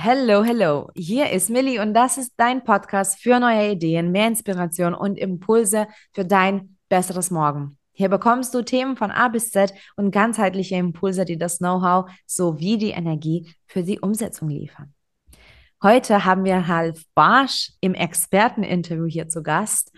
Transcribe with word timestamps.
Hello, 0.00 0.44
hello. 0.44 0.90
Hier 0.94 1.30
ist 1.30 1.50
Millie 1.50 1.82
und 1.82 1.92
das 1.92 2.18
ist 2.18 2.34
dein 2.36 2.62
Podcast 2.62 3.20
für 3.20 3.40
neue 3.40 3.72
Ideen, 3.72 4.12
mehr 4.12 4.28
Inspiration 4.28 4.94
und 4.94 5.18
Impulse 5.18 5.88
für 6.12 6.24
dein 6.24 6.76
besseres 6.88 7.32
Morgen. 7.32 7.76
Hier 7.90 8.08
bekommst 8.08 8.54
du 8.54 8.62
Themen 8.62 8.96
von 8.96 9.10
A 9.10 9.26
bis 9.26 9.50
Z 9.50 9.74
und 9.96 10.12
ganzheitliche 10.12 10.76
Impulse, 10.76 11.24
die 11.24 11.36
das 11.36 11.58
Know-how 11.58 12.08
sowie 12.26 12.78
die 12.78 12.90
Energie 12.90 13.52
für 13.66 13.82
die 13.82 13.98
Umsetzung 13.98 14.50
liefern. 14.50 14.94
Heute 15.82 16.24
haben 16.24 16.44
wir 16.44 16.58
Ralf 16.58 17.02
Barsch 17.16 17.72
im 17.80 17.94
Experteninterview 17.94 19.06
hier 19.06 19.28
zu 19.28 19.42
Gast 19.42 19.90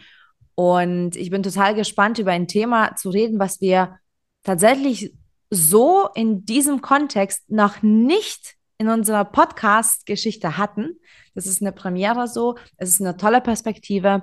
und 0.54 1.14
ich 1.14 1.28
bin 1.28 1.42
total 1.42 1.74
gespannt, 1.74 2.18
über 2.18 2.30
ein 2.30 2.48
Thema 2.48 2.96
zu 2.96 3.10
reden, 3.10 3.38
was 3.38 3.60
wir 3.60 3.98
tatsächlich 4.44 5.14
so 5.50 6.08
in 6.14 6.46
diesem 6.46 6.80
Kontext 6.80 7.50
noch 7.50 7.82
nicht 7.82 8.56
in 8.80 8.88
unserer 8.88 9.26
Podcast-Geschichte 9.26 10.56
hatten. 10.56 10.96
Das 11.34 11.44
ist 11.44 11.60
eine 11.60 11.70
Premiere 11.70 12.26
so. 12.26 12.56
Es 12.78 12.88
ist 12.88 13.02
eine 13.02 13.18
tolle 13.18 13.42
Perspektive. 13.42 14.22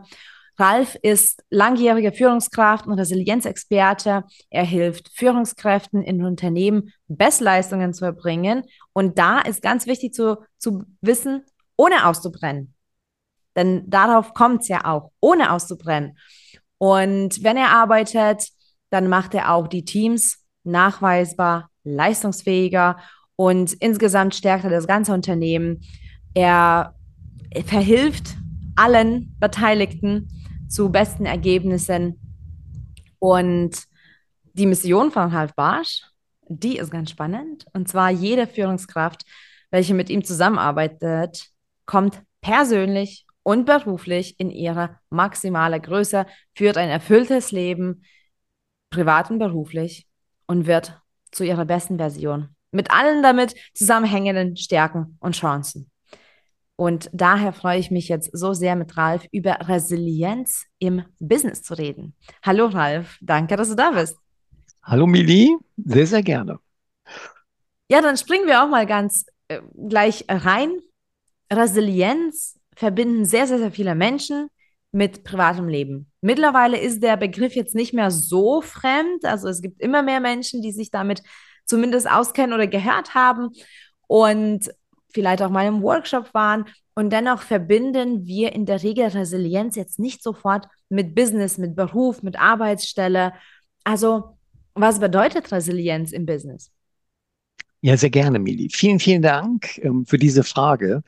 Ralf 0.58 0.98
ist 1.04 1.44
langjährige 1.52 2.12
Führungskraft 2.12 2.88
und 2.88 2.98
Resilienzexperte. 2.98 4.24
Er 4.50 4.64
hilft 4.64 5.16
Führungskräften 5.16 6.02
in 6.02 6.26
Unternehmen, 6.26 6.92
Bestleistungen 7.08 7.94
zu 7.94 8.06
erbringen. 8.06 8.64
Und 8.94 9.20
da 9.20 9.42
ist 9.42 9.62
ganz 9.62 9.86
wichtig 9.86 10.16
zu, 10.16 10.40
zu 10.58 10.86
wissen, 11.02 11.44
ohne 11.76 12.08
auszubrennen. 12.08 12.74
Denn 13.56 13.88
darauf 13.88 14.34
kommt 14.34 14.64
es 14.64 14.70
ja 14.70 14.86
auch, 14.86 15.12
ohne 15.20 15.52
auszubrennen. 15.52 16.18
Und 16.80 17.44
wenn 17.44 17.58
er 17.58 17.70
arbeitet, 17.70 18.50
dann 18.90 19.08
macht 19.08 19.36
er 19.36 19.54
auch 19.54 19.68
die 19.68 19.86
Teams 19.86 20.44
nachweisbar 20.64 21.70
leistungsfähiger 21.84 22.98
und 23.38 23.74
insgesamt 23.74 24.36
stärkt 24.36 24.66
er 24.66 24.72
das 24.72 24.88
ganze 24.88 25.14
Unternehmen. 25.14 25.82
Er 26.34 26.96
verhilft 27.66 28.36
allen 28.76 29.36
Beteiligten 29.40 30.28
zu 30.68 30.90
besten 30.90 31.26
Ergebnissen. 31.26 32.20
Und 33.20 33.84
die 34.54 34.66
Mission 34.66 35.12
von 35.12 35.32
Ralf 35.32 35.54
Barsch, 35.54 36.04
die 36.48 36.78
ist 36.78 36.90
ganz 36.90 37.12
spannend. 37.12 37.66
Und 37.74 37.88
zwar 37.88 38.10
jede 38.10 38.48
Führungskraft, 38.48 39.24
welche 39.70 39.94
mit 39.94 40.10
ihm 40.10 40.24
zusammenarbeitet, 40.24 41.46
kommt 41.86 42.22
persönlich 42.42 43.28
und 43.44 43.66
beruflich 43.66 44.40
in 44.40 44.50
ihre 44.50 44.98
maximale 45.12 45.80
Größe, 45.80 46.26
führt 46.56 46.78
ein 46.78 46.90
erfülltes 46.90 47.52
Leben, 47.52 48.04
privat 48.90 49.30
und 49.30 49.38
beruflich, 49.38 50.08
und 50.48 50.66
wird 50.66 51.00
zu 51.32 51.44
ihrer 51.44 51.66
besten 51.66 51.98
Version 51.98 52.57
mit 52.72 52.92
allen 52.92 53.24
damit 53.24 53.56
zusammenhängenden 53.74 54.58
Stärken 54.58 55.18
und 55.20 55.36
Chancen. 55.36 55.90
Und 56.76 57.10
daher 57.12 57.54
freue 57.54 57.80
ich 57.80 57.90
mich 57.90 58.08
jetzt 58.08 58.30
so 58.38 58.54
sehr 58.54 58.76
mit 58.76 58.98
Ralf 58.98 59.26
über 59.32 59.58
Resilienz 59.68 60.66
im 60.78 61.04
Business 61.20 61.64
zu 61.64 61.74
reden. 61.74 62.16
Hallo 62.44 62.68
Ralf, 62.68 63.18
danke, 63.22 63.56
dass 63.56 63.70
du 63.70 63.76
da 63.76 63.92
bist. 63.92 64.16
Hallo 64.84 65.08
Mili, 65.08 65.58
sehr, 65.76 66.06
sehr 66.06 66.22
gerne. 66.22 66.60
Ja, 67.90 68.02
dann 68.02 68.16
springen 68.16 68.48
wir 68.48 68.64
auch 68.64 68.70
mal 68.70 68.86
ganz 68.86 69.26
äh, 69.48 69.60
gleich 69.90 70.26
rein. 70.30 70.72
Resilienz 71.52 72.60
verbinden 72.76 73.26
sehr, 73.26 73.48
sehr, 73.48 73.58
sehr 73.58 73.72
viele 73.72 73.96
Menschen 73.96 74.50
mit 74.92 75.24
privatem 75.24 75.68
Leben. 75.68 76.12
Mittlerweile 76.22 76.80
ist 76.80 77.02
der 77.02 77.18
Begriff 77.18 77.56
jetzt 77.56 77.76
nicht 77.76 77.94
mehr 77.94 78.12
so 78.12 78.62
fremd. 78.62 79.26
Also 79.26 79.48
es 79.48 79.62
gibt 79.62 79.82
immer 79.82 80.04
mehr 80.04 80.20
Menschen, 80.20 80.62
die 80.62 80.72
sich 80.72 80.92
damit 80.92 81.24
zumindest 81.68 82.10
auskennen 82.10 82.54
oder 82.54 82.66
gehört 82.66 83.14
haben 83.14 83.50
und 84.08 84.72
vielleicht 85.14 85.42
auch 85.42 85.50
mal 85.50 85.68
im 85.68 85.82
Workshop 85.84 86.34
waren. 86.34 86.66
Und 86.96 87.12
dennoch 87.12 87.44
verbinden 87.44 88.26
wir 88.26 88.54
in 88.54 88.66
der 88.66 88.82
Regel 88.82 89.06
Resilienz 89.06 89.76
jetzt 89.76 90.00
nicht 90.00 90.24
sofort 90.24 90.66
mit 90.90 91.14
Business, 91.14 91.60
mit 91.60 91.76
Beruf, 91.76 92.24
mit 92.24 92.40
Arbeitsstelle. 92.40 93.34
Also, 93.84 94.38
was 94.74 95.00
bedeutet 95.00 95.52
Resilienz 95.52 96.12
im 96.12 96.26
Business? 96.26 96.72
Ja, 97.82 97.96
sehr 97.96 98.10
gerne, 98.10 98.40
Mili. 98.40 98.70
Vielen, 98.72 99.00
vielen 99.00 99.22
Dank 99.22 99.78
ähm, 99.84 100.06
für 100.06 100.18
diese 100.18 100.44
Frage. 100.44 101.04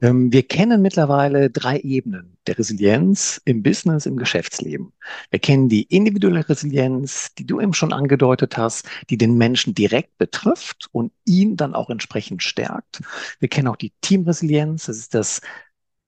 Ähm, 0.00 0.32
wir 0.32 0.42
kennen 0.42 0.82
mittlerweile 0.82 1.50
drei 1.50 1.78
Ebenen 1.80 2.36
der 2.46 2.58
Resilienz 2.58 3.40
im 3.44 3.62
Business, 3.62 4.06
im 4.06 4.16
Geschäftsleben. 4.16 4.92
Wir 5.30 5.40
kennen 5.40 5.68
die 5.68 5.82
individuelle 5.84 6.48
Resilienz, 6.48 7.34
die 7.34 7.46
du 7.46 7.60
eben 7.60 7.74
schon 7.74 7.92
angedeutet 7.92 8.56
hast, 8.56 8.88
die 9.10 9.18
den 9.18 9.36
Menschen 9.36 9.74
direkt 9.74 10.16
betrifft 10.18 10.88
und 10.92 11.12
ihn 11.24 11.56
dann 11.56 11.74
auch 11.74 11.90
entsprechend 11.90 12.42
stärkt. 12.42 13.02
Wir 13.40 13.48
kennen 13.48 13.68
auch 13.68 13.76
die 13.76 13.92
Teamresilienz, 14.00 14.86
das 14.86 14.96
ist 14.96 15.14
das 15.14 15.40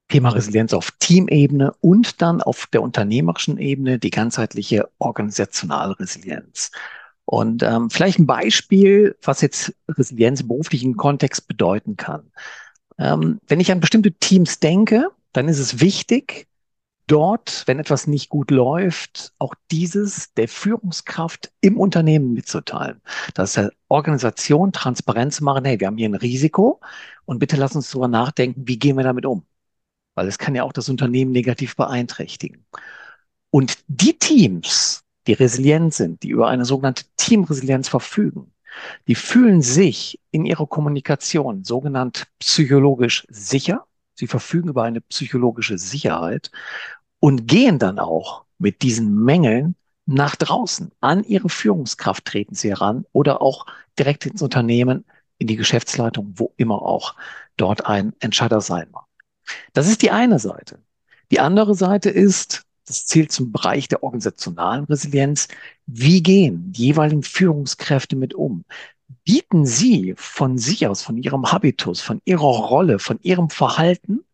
Thema 0.08 0.30
Resilienz 0.30 0.74
auf 0.74 0.90
Teamebene 0.98 1.72
und 1.80 2.20
dann 2.20 2.42
auf 2.42 2.66
der 2.66 2.82
unternehmerischen 2.82 3.56
Ebene 3.58 3.98
die 3.98 4.10
ganzheitliche 4.10 4.88
organisationale 4.98 5.98
Resilienz. 5.98 6.70
Und 7.24 7.62
ähm, 7.62 7.88
vielleicht 7.88 8.18
ein 8.18 8.26
Beispiel, 8.26 9.16
was 9.22 9.40
jetzt 9.40 9.74
Resilienz 9.88 10.40
im 10.42 10.48
beruflichen 10.48 10.96
Kontext 10.96 11.48
bedeuten 11.48 11.96
kann. 11.96 12.30
Ähm, 12.98 13.40
wenn 13.46 13.60
ich 13.60 13.72
an 13.72 13.80
bestimmte 13.80 14.12
Teams 14.12 14.60
denke, 14.60 15.08
dann 15.32 15.48
ist 15.48 15.58
es 15.58 15.80
wichtig, 15.80 16.46
dort, 17.06 17.64
wenn 17.66 17.78
etwas 17.78 18.06
nicht 18.06 18.28
gut 18.28 18.50
läuft, 18.50 19.32
auch 19.38 19.54
dieses 19.70 20.32
der 20.34 20.48
Führungskraft 20.48 21.52
im 21.60 21.78
Unternehmen 21.78 22.32
mitzuteilen. 22.32 23.00
Das 23.34 23.54
der 23.54 23.72
Organisation 23.88 24.72
Transparenz 24.72 25.40
machen, 25.40 25.64
hey, 25.64 25.80
wir 25.80 25.86
haben 25.88 25.98
hier 25.98 26.08
ein 26.08 26.14
Risiko 26.14 26.80
und 27.24 27.38
bitte 27.38 27.56
lass 27.56 27.76
uns 27.76 27.90
darüber 27.90 28.08
nachdenken, 28.08 28.62
wie 28.66 28.78
gehen 28.78 28.96
wir 28.96 29.04
damit 29.04 29.26
um? 29.26 29.44
Weil 30.14 30.28
es 30.28 30.38
kann 30.38 30.54
ja 30.54 30.62
auch 30.62 30.72
das 30.72 30.88
Unternehmen 30.88 31.32
negativ 31.32 31.76
beeinträchtigen. 31.76 32.64
Und 33.50 33.78
die 33.88 34.18
Teams, 34.18 35.04
die 35.26 35.34
resilient 35.34 35.94
sind, 35.94 36.22
die 36.22 36.30
über 36.30 36.48
eine 36.48 36.64
sogenannte 36.64 37.04
Teamresilienz 37.16 37.88
verfügen, 37.88 38.51
die 39.06 39.14
fühlen 39.14 39.62
sich 39.62 40.20
in 40.30 40.44
ihrer 40.44 40.66
Kommunikation 40.66 41.64
sogenannt 41.64 42.26
psychologisch 42.38 43.26
sicher. 43.28 43.86
Sie 44.14 44.26
verfügen 44.26 44.68
über 44.68 44.82
eine 44.82 45.00
psychologische 45.00 45.78
Sicherheit 45.78 46.50
und 47.20 47.46
gehen 47.46 47.78
dann 47.78 47.98
auch 47.98 48.44
mit 48.58 48.82
diesen 48.82 49.24
Mängeln 49.24 49.74
nach 50.06 50.36
draußen. 50.36 50.92
An 51.00 51.24
ihre 51.24 51.48
Führungskraft 51.48 52.24
treten 52.24 52.54
sie 52.54 52.70
heran 52.70 53.04
oder 53.12 53.42
auch 53.42 53.66
direkt 53.98 54.26
ins 54.26 54.42
Unternehmen, 54.42 55.04
in 55.38 55.46
die 55.46 55.56
Geschäftsleitung, 55.56 56.34
wo 56.36 56.52
immer 56.56 56.82
auch 56.82 57.14
dort 57.56 57.86
ein 57.86 58.12
Entscheider 58.20 58.60
sein 58.60 58.88
mag. 58.92 59.06
Das 59.72 59.88
ist 59.88 60.02
die 60.02 60.10
eine 60.10 60.38
Seite. 60.38 60.78
Die 61.30 61.40
andere 61.40 61.74
Seite 61.74 62.10
ist, 62.10 62.64
das 62.86 63.06
zählt 63.06 63.32
zum 63.32 63.52
Bereich 63.52 63.88
der 63.88 64.02
organisationalen 64.02 64.84
Resilienz. 64.84 65.48
Wie 65.86 66.22
gehen 66.22 66.72
die 66.72 66.86
jeweiligen 66.86 67.22
Führungskräfte 67.22 68.16
mit 68.16 68.34
um? 68.34 68.64
Bieten 69.24 69.66
sie 69.66 70.14
von 70.16 70.58
sich 70.58 70.86
aus, 70.86 71.02
von 71.02 71.16
ihrem 71.16 71.52
Habitus, 71.52 72.00
von 72.00 72.20
ihrer 72.24 72.42
Rolle, 72.42 72.98
von 72.98 73.18
ihrem 73.22 73.50
Verhalten 73.50 74.24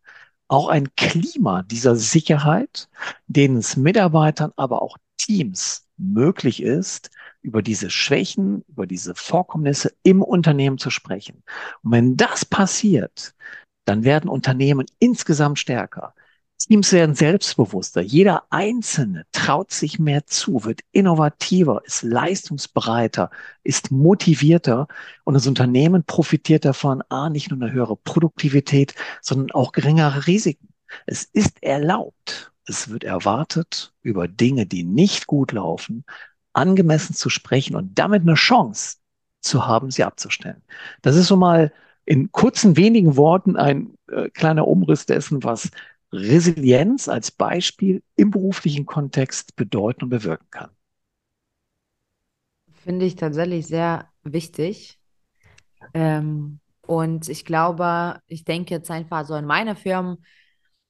auch 0.47 0.67
ein 0.67 0.95
Klima 0.95 1.61
dieser 1.63 1.95
Sicherheit, 1.95 2.89
denen 3.27 3.57
es 3.57 3.77
Mitarbeitern, 3.77 4.51
aber 4.55 4.81
auch 4.81 4.97
Teams 5.17 5.85
möglich 5.97 6.63
ist, 6.63 7.11
über 7.41 7.61
diese 7.61 7.89
Schwächen, 7.89 8.63
über 8.67 8.87
diese 8.87 9.15
Vorkommnisse 9.15 9.93
im 10.03 10.21
Unternehmen 10.21 10.77
zu 10.77 10.89
sprechen. 10.89 11.43
Und 11.83 11.91
wenn 11.91 12.17
das 12.17 12.45
passiert, 12.45 13.35
dann 13.85 14.03
werden 14.03 14.29
Unternehmen 14.29 14.85
insgesamt 14.99 15.59
stärker. 15.59 16.13
Teams 16.59 16.91
werden 16.91 17.15
selbstbewusster. 17.15 18.01
Jeder 18.01 18.43
Einzelne 18.49 19.25
traut 19.31 19.71
sich 19.71 19.97
mehr 19.97 20.25
zu, 20.27 20.65
wird 20.65 20.81
innovativer, 20.91 21.81
ist 21.85 22.03
leistungsbereiter, 22.03 23.31
ist 23.63 23.91
motivierter 23.91 24.87
und 25.23 25.33
das 25.33 25.47
Unternehmen 25.47 26.03
profitiert 26.03 26.65
davon, 26.65 27.01
a, 27.09 27.29
nicht 27.29 27.49
nur 27.49 27.61
eine 27.61 27.71
höhere 27.71 27.95
Produktivität, 27.95 28.93
sondern 29.21 29.51
auch 29.51 29.71
geringere 29.71 30.27
Risiken. 30.27 30.69
Es 31.05 31.23
ist 31.23 31.63
erlaubt, 31.63 32.51
es 32.65 32.89
wird 32.89 33.03
erwartet, 33.03 33.93
über 34.01 34.27
Dinge, 34.27 34.65
die 34.65 34.83
nicht 34.83 35.27
gut 35.27 35.53
laufen, 35.53 36.03
angemessen 36.53 37.15
zu 37.15 37.29
sprechen 37.29 37.75
und 37.75 37.97
damit 37.97 38.23
eine 38.23 38.35
Chance 38.35 38.97
zu 39.41 39.65
haben, 39.65 39.91
sie 39.91 40.03
abzustellen. 40.03 40.61
Das 41.01 41.15
ist 41.15 41.27
so 41.27 41.35
mal 41.35 41.71
in 42.05 42.31
kurzen, 42.31 42.75
wenigen 42.75 43.17
Worten 43.17 43.55
ein 43.55 43.93
äh, 44.07 44.29
kleiner 44.29 44.67
Umriss 44.67 45.05
dessen, 45.05 45.43
was 45.43 45.69
Resilienz 46.11 47.07
als 47.07 47.31
Beispiel 47.31 48.03
im 48.15 48.31
beruflichen 48.31 48.85
Kontext 48.85 49.55
bedeuten 49.55 50.05
und 50.05 50.09
bewirken 50.09 50.47
kann. 50.49 50.71
Finde 52.73 53.05
ich 53.05 53.15
tatsächlich 53.15 53.67
sehr 53.67 54.09
wichtig. 54.23 54.99
Ähm, 55.93 56.59
und 56.85 57.29
ich 57.29 57.45
glaube, 57.45 58.19
ich 58.27 58.43
denke 58.45 58.73
jetzt 58.73 58.89
einfach 58.91 59.25
so 59.25 59.33
an 59.33 59.45
meine 59.45 59.75
Firmen, 59.75 60.23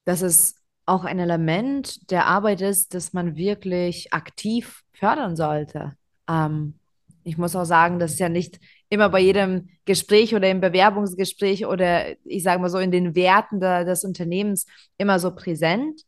dass 0.04 0.22
es 0.22 0.56
auch 0.86 1.04
ein 1.04 1.18
Element 1.18 2.10
der 2.10 2.26
Arbeit 2.26 2.62
ist, 2.62 2.94
das 2.94 3.12
man 3.12 3.36
wirklich 3.36 4.12
aktiv 4.12 4.82
fördern 4.92 5.36
sollte. 5.36 5.96
Ähm, 6.28 6.78
ich 7.22 7.36
muss 7.38 7.54
auch 7.54 7.64
sagen, 7.64 7.98
das 7.98 8.12
ist 8.12 8.20
ja 8.20 8.28
nicht 8.28 8.60
immer 8.90 9.08
bei 9.08 9.20
jedem 9.20 9.68
Gespräch 9.86 10.34
oder 10.34 10.50
im 10.50 10.60
Bewerbungsgespräch 10.60 11.64
oder 11.66 12.16
ich 12.24 12.42
sage 12.42 12.60
mal 12.60 12.68
so 12.68 12.78
in 12.78 12.90
den 12.90 13.14
Werten 13.14 13.60
der, 13.60 13.84
des 13.84 14.04
Unternehmens 14.04 14.66
immer 14.98 15.18
so 15.18 15.34
präsent. 15.34 16.02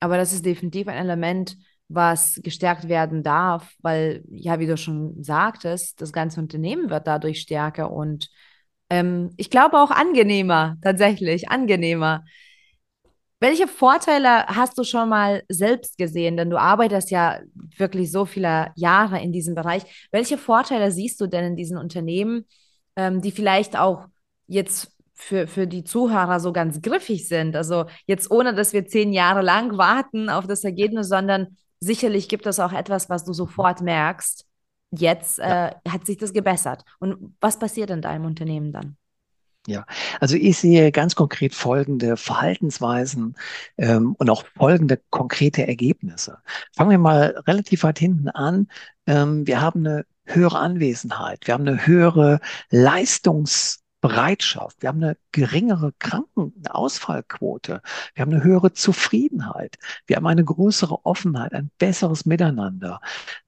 Aber 0.00 0.16
das 0.16 0.32
ist 0.32 0.44
definitiv 0.44 0.88
ein 0.88 0.96
Element, 0.96 1.56
was 1.88 2.40
gestärkt 2.42 2.88
werden 2.88 3.22
darf, 3.22 3.74
weil, 3.80 4.24
ja, 4.30 4.58
wie 4.58 4.66
du 4.66 4.76
schon 4.76 5.22
sagtest, 5.22 6.00
das 6.00 6.12
ganze 6.12 6.40
Unternehmen 6.40 6.90
wird 6.90 7.06
dadurch 7.06 7.40
stärker 7.40 7.92
und 7.92 8.30
ähm, 8.90 9.30
ich 9.36 9.50
glaube 9.50 9.78
auch 9.78 9.90
angenehmer, 9.90 10.76
tatsächlich, 10.82 11.50
angenehmer. 11.50 12.24
Welche 13.44 13.68
Vorteile 13.68 14.46
hast 14.46 14.78
du 14.78 14.84
schon 14.84 15.10
mal 15.10 15.42
selbst 15.50 15.98
gesehen? 15.98 16.38
Denn 16.38 16.48
du 16.48 16.58
arbeitest 16.58 17.10
ja 17.10 17.40
wirklich 17.76 18.10
so 18.10 18.24
viele 18.24 18.72
Jahre 18.74 19.20
in 19.20 19.32
diesem 19.32 19.54
Bereich. 19.54 20.08
Welche 20.10 20.38
Vorteile 20.38 20.90
siehst 20.90 21.20
du 21.20 21.26
denn 21.26 21.44
in 21.44 21.54
diesen 21.54 21.76
Unternehmen, 21.76 22.46
ähm, 22.96 23.20
die 23.20 23.32
vielleicht 23.32 23.76
auch 23.76 24.06
jetzt 24.46 24.96
für, 25.12 25.46
für 25.46 25.66
die 25.66 25.84
Zuhörer 25.84 26.40
so 26.40 26.54
ganz 26.54 26.80
griffig 26.80 27.28
sind? 27.28 27.54
Also 27.54 27.84
jetzt 28.06 28.30
ohne, 28.30 28.54
dass 28.54 28.72
wir 28.72 28.86
zehn 28.86 29.12
Jahre 29.12 29.42
lang 29.42 29.76
warten 29.76 30.30
auf 30.30 30.46
das 30.46 30.64
Ergebnis, 30.64 31.10
sondern 31.10 31.58
sicherlich 31.80 32.30
gibt 32.30 32.46
es 32.46 32.58
auch 32.58 32.72
etwas, 32.72 33.10
was 33.10 33.26
du 33.26 33.34
sofort 33.34 33.82
merkst. 33.82 34.46
Jetzt 34.90 35.38
äh, 35.38 35.44
ja. 35.44 35.80
hat 35.90 36.06
sich 36.06 36.16
das 36.16 36.32
gebessert. 36.32 36.82
Und 36.98 37.36
was 37.42 37.58
passiert 37.58 37.90
in 37.90 38.00
deinem 38.00 38.24
Unternehmen 38.24 38.72
dann? 38.72 38.96
Ja, 39.66 39.86
also 40.20 40.36
ich 40.36 40.58
sehe 40.58 40.92
ganz 40.92 41.14
konkret 41.14 41.54
folgende 41.54 42.18
Verhaltensweisen 42.18 43.34
ähm, 43.78 44.14
und 44.18 44.28
auch 44.28 44.44
folgende 44.56 45.00
konkrete 45.08 45.66
Ergebnisse. 45.66 46.36
Fangen 46.76 46.90
wir 46.90 46.98
mal 46.98 47.42
relativ 47.46 47.82
weit 47.84 47.98
hinten 47.98 48.28
an. 48.28 48.68
Ähm, 49.06 49.46
wir 49.46 49.62
haben 49.62 49.86
eine 49.86 50.04
höhere 50.26 50.58
Anwesenheit, 50.58 51.46
wir 51.46 51.54
haben 51.54 51.66
eine 51.66 51.86
höhere 51.86 52.40
Leistungsbereitschaft, 52.70 54.82
wir 54.82 54.90
haben 54.90 55.02
eine 55.02 55.16
geringere 55.32 55.92
Krankenausfallquote, 55.98 57.80
wir 58.14 58.22
haben 58.22 58.32
eine 58.32 58.44
höhere 58.44 58.74
Zufriedenheit, 58.74 59.76
wir 60.06 60.16
haben 60.16 60.26
eine 60.26 60.44
größere 60.44 61.06
Offenheit, 61.06 61.54
ein 61.54 61.70
besseres 61.78 62.26
Miteinander, 62.26 63.00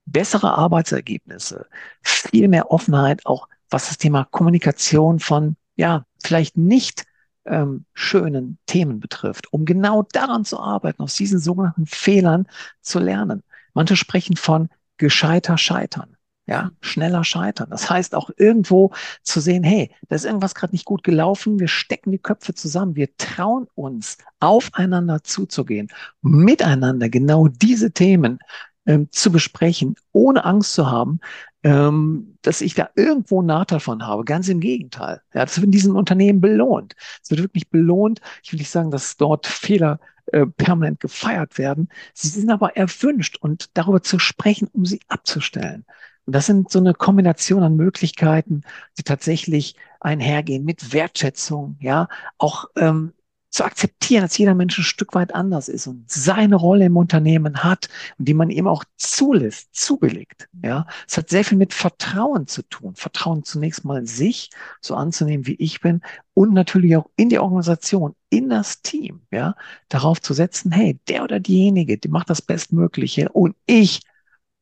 bessere 0.06 0.56
Arbeitsergebnisse, 0.56 1.66
viel 2.02 2.48
mehr 2.48 2.70
Offenheit 2.70 3.26
auch 3.26 3.48
was 3.70 3.88
das 3.88 3.98
Thema 3.98 4.26
Kommunikation 4.30 5.18
von 5.18 5.56
ja, 5.76 6.04
vielleicht 6.22 6.56
nicht 6.56 7.04
ähm, 7.44 7.84
schönen 7.94 8.58
Themen 8.66 9.00
betrifft, 9.00 9.52
um 9.52 9.64
genau 9.64 10.02
daran 10.12 10.44
zu 10.44 10.58
arbeiten, 10.58 11.02
aus 11.02 11.14
diesen 11.14 11.38
sogenannten 11.38 11.86
Fehlern 11.86 12.46
zu 12.80 12.98
lernen. 12.98 13.42
Manche 13.74 13.96
sprechen 13.96 14.36
von 14.36 14.68
gescheiter 14.96 15.58
Scheitern. 15.58 16.16
Ja, 16.48 16.70
schneller 16.80 17.24
scheitern. 17.24 17.70
Das 17.70 17.90
heißt 17.90 18.14
auch 18.14 18.30
irgendwo 18.36 18.92
zu 19.22 19.40
sehen, 19.40 19.64
hey, 19.64 19.92
da 20.08 20.14
ist 20.14 20.24
irgendwas 20.24 20.54
gerade 20.54 20.72
nicht 20.74 20.84
gut 20.84 21.02
gelaufen. 21.02 21.58
Wir 21.58 21.66
stecken 21.66 22.12
die 22.12 22.20
Köpfe 22.20 22.54
zusammen. 22.54 22.94
Wir 22.94 23.16
trauen 23.16 23.66
uns, 23.74 24.18
aufeinander 24.38 25.24
zuzugehen, 25.24 25.88
miteinander 26.22 27.08
genau 27.08 27.48
diese 27.48 27.90
Themen 27.90 28.38
ähm, 28.86 29.08
zu 29.10 29.30
besprechen, 29.30 29.96
ohne 30.12 30.44
Angst 30.44 30.74
zu 30.74 30.90
haben, 30.90 31.20
ähm, 31.62 32.38
dass 32.42 32.60
ich 32.60 32.74
da 32.74 32.88
irgendwo 32.94 33.40
einen 33.40 33.48
Nachteil 33.48 33.80
von 33.80 34.06
habe. 34.06 34.24
Ganz 34.24 34.48
im 34.48 34.60
Gegenteil. 34.60 35.20
Ja, 35.34 35.44
das 35.44 35.56
wird 35.56 35.66
in 35.66 35.72
diesem 35.72 35.96
Unternehmen 35.96 36.40
belohnt. 36.40 36.94
Es 37.22 37.30
wird 37.30 37.42
wirklich 37.42 37.68
belohnt. 37.68 38.20
Ich 38.42 38.52
will 38.52 38.58
nicht 38.58 38.70
sagen, 38.70 38.90
dass 38.90 39.16
dort 39.16 39.46
Fehler 39.46 39.98
äh, 40.32 40.46
permanent 40.46 41.00
gefeiert 41.00 41.58
werden. 41.58 41.88
Sie 42.14 42.28
sind 42.28 42.50
aber 42.50 42.76
erwünscht 42.76 43.38
und 43.40 43.70
darüber 43.74 44.02
zu 44.02 44.18
sprechen, 44.18 44.68
um 44.72 44.84
sie 44.86 45.00
abzustellen. 45.08 45.84
Und 46.26 46.34
das 46.34 46.46
sind 46.46 46.70
so 46.70 46.80
eine 46.80 46.94
Kombination 46.94 47.62
an 47.62 47.76
Möglichkeiten, 47.76 48.62
die 48.98 49.04
tatsächlich 49.04 49.76
einhergehen 50.00 50.64
mit 50.64 50.92
Wertschätzung, 50.92 51.76
ja, 51.80 52.08
auch 52.38 52.66
ähm, 52.76 53.12
zu 53.56 53.64
akzeptieren, 53.64 54.20
dass 54.20 54.36
jeder 54.36 54.54
Mensch 54.54 54.78
ein 54.78 54.84
Stück 54.84 55.14
weit 55.14 55.34
anders 55.34 55.70
ist 55.70 55.86
und 55.86 56.10
seine 56.10 56.56
Rolle 56.56 56.84
im 56.84 56.96
Unternehmen 56.98 57.64
hat 57.64 57.88
und 58.18 58.28
die 58.28 58.34
man 58.34 58.50
eben 58.50 58.68
auch 58.68 58.84
zulässt, 58.98 59.74
zubilligt. 59.74 60.46
Ja, 60.62 60.86
es 61.08 61.16
hat 61.16 61.30
sehr 61.30 61.42
viel 61.42 61.56
mit 61.56 61.72
Vertrauen 61.72 62.46
zu 62.46 62.62
tun. 62.68 62.94
Vertrauen 62.96 63.44
zunächst 63.44 63.82
mal 63.86 64.06
sich 64.06 64.50
so 64.82 64.94
anzunehmen, 64.94 65.46
wie 65.46 65.54
ich 65.54 65.80
bin 65.80 66.02
und 66.34 66.52
natürlich 66.52 66.96
auch 66.98 67.08
in 67.16 67.30
die 67.30 67.38
Organisation, 67.38 68.14
in 68.28 68.50
das 68.50 68.82
Team. 68.82 69.22
Ja, 69.30 69.56
darauf 69.88 70.20
zu 70.20 70.34
setzen, 70.34 70.70
hey, 70.70 71.00
der 71.08 71.24
oder 71.24 71.40
diejenige, 71.40 71.96
die 71.96 72.08
macht 72.08 72.28
das 72.28 72.42
Bestmögliche 72.42 73.30
und 73.30 73.56
ich 73.64 74.02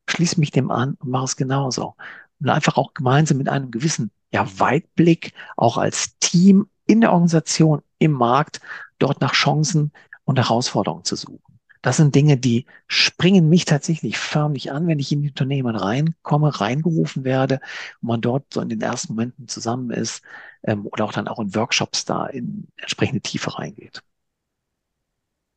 schließe 0.09 0.39
mich 0.39 0.51
dem 0.51 0.71
an 0.71 0.95
und 1.01 1.09
mache 1.09 1.25
es 1.25 1.35
genauso. 1.35 1.95
Und 2.39 2.47
einfach 2.47 2.77
auch 2.77 2.93
gemeinsam 2.93 3.39
mit 3.39 3.49
einem 3.49 3.71
gewissen 3.71 4.11
ja, 4.31 4.47
Weitblick, 4.57 5.33
auch 5.57 5.77
als 5.77 6.17
Team 6.19 6.69
in 6.85 7.01
der 7.01 7.11
Organisation, 7.11 7.81
im 7.99 8.11
Markt, 8.11 8.61
dort 8.99 9.21
nach 9.21 9.33
Chancen 9.33 9.91
und 10.23 10.37
Herausforderungen 10.37 11.03
zu 11.03 11.15
suchen. 11.15 11.55
Das 11.85 11.97
sind 11.97 12.15
Dinge, 12.15 12.35
die 12.35 12.65
springen 12.87 13.47
mich 13.47 13.65
tatsächlich 13.65 14.17
förmlich 14.17 14.71
an, 14.71 14.87
wenn 14.87 14.97
ich 14.97 15.11
in 15.11 15.21
die 15.21 15.29
Unternehmen 15.29 15.75
reinkomme, 15.75 16.59
reingerufen 16.59 17.23
werde 17.23 17.59
und 18.01 18.07
man 18.07 18.21
dort 18.21 18.51
so 18.51 18.61
in 18.61 18.69
den 18.69 18.81
ersten 18.81 19.13
Momenten 19.13 19.47
zusammen 19.47 19.91
ist 19.91 20.23
ähm, 20.63 20.87
oder 20.87 21.05
auch 21.05 21.11
dann 21.11 21.27
auch 21.27 21.39
in 21.39 21.53
Workshops 21.53 22.03
da 22.03 22.25
in 22.25 22.67
entsprechende 22.77 23.21
Tiefe 23.21 23.59
reingeht. 23.59 24.01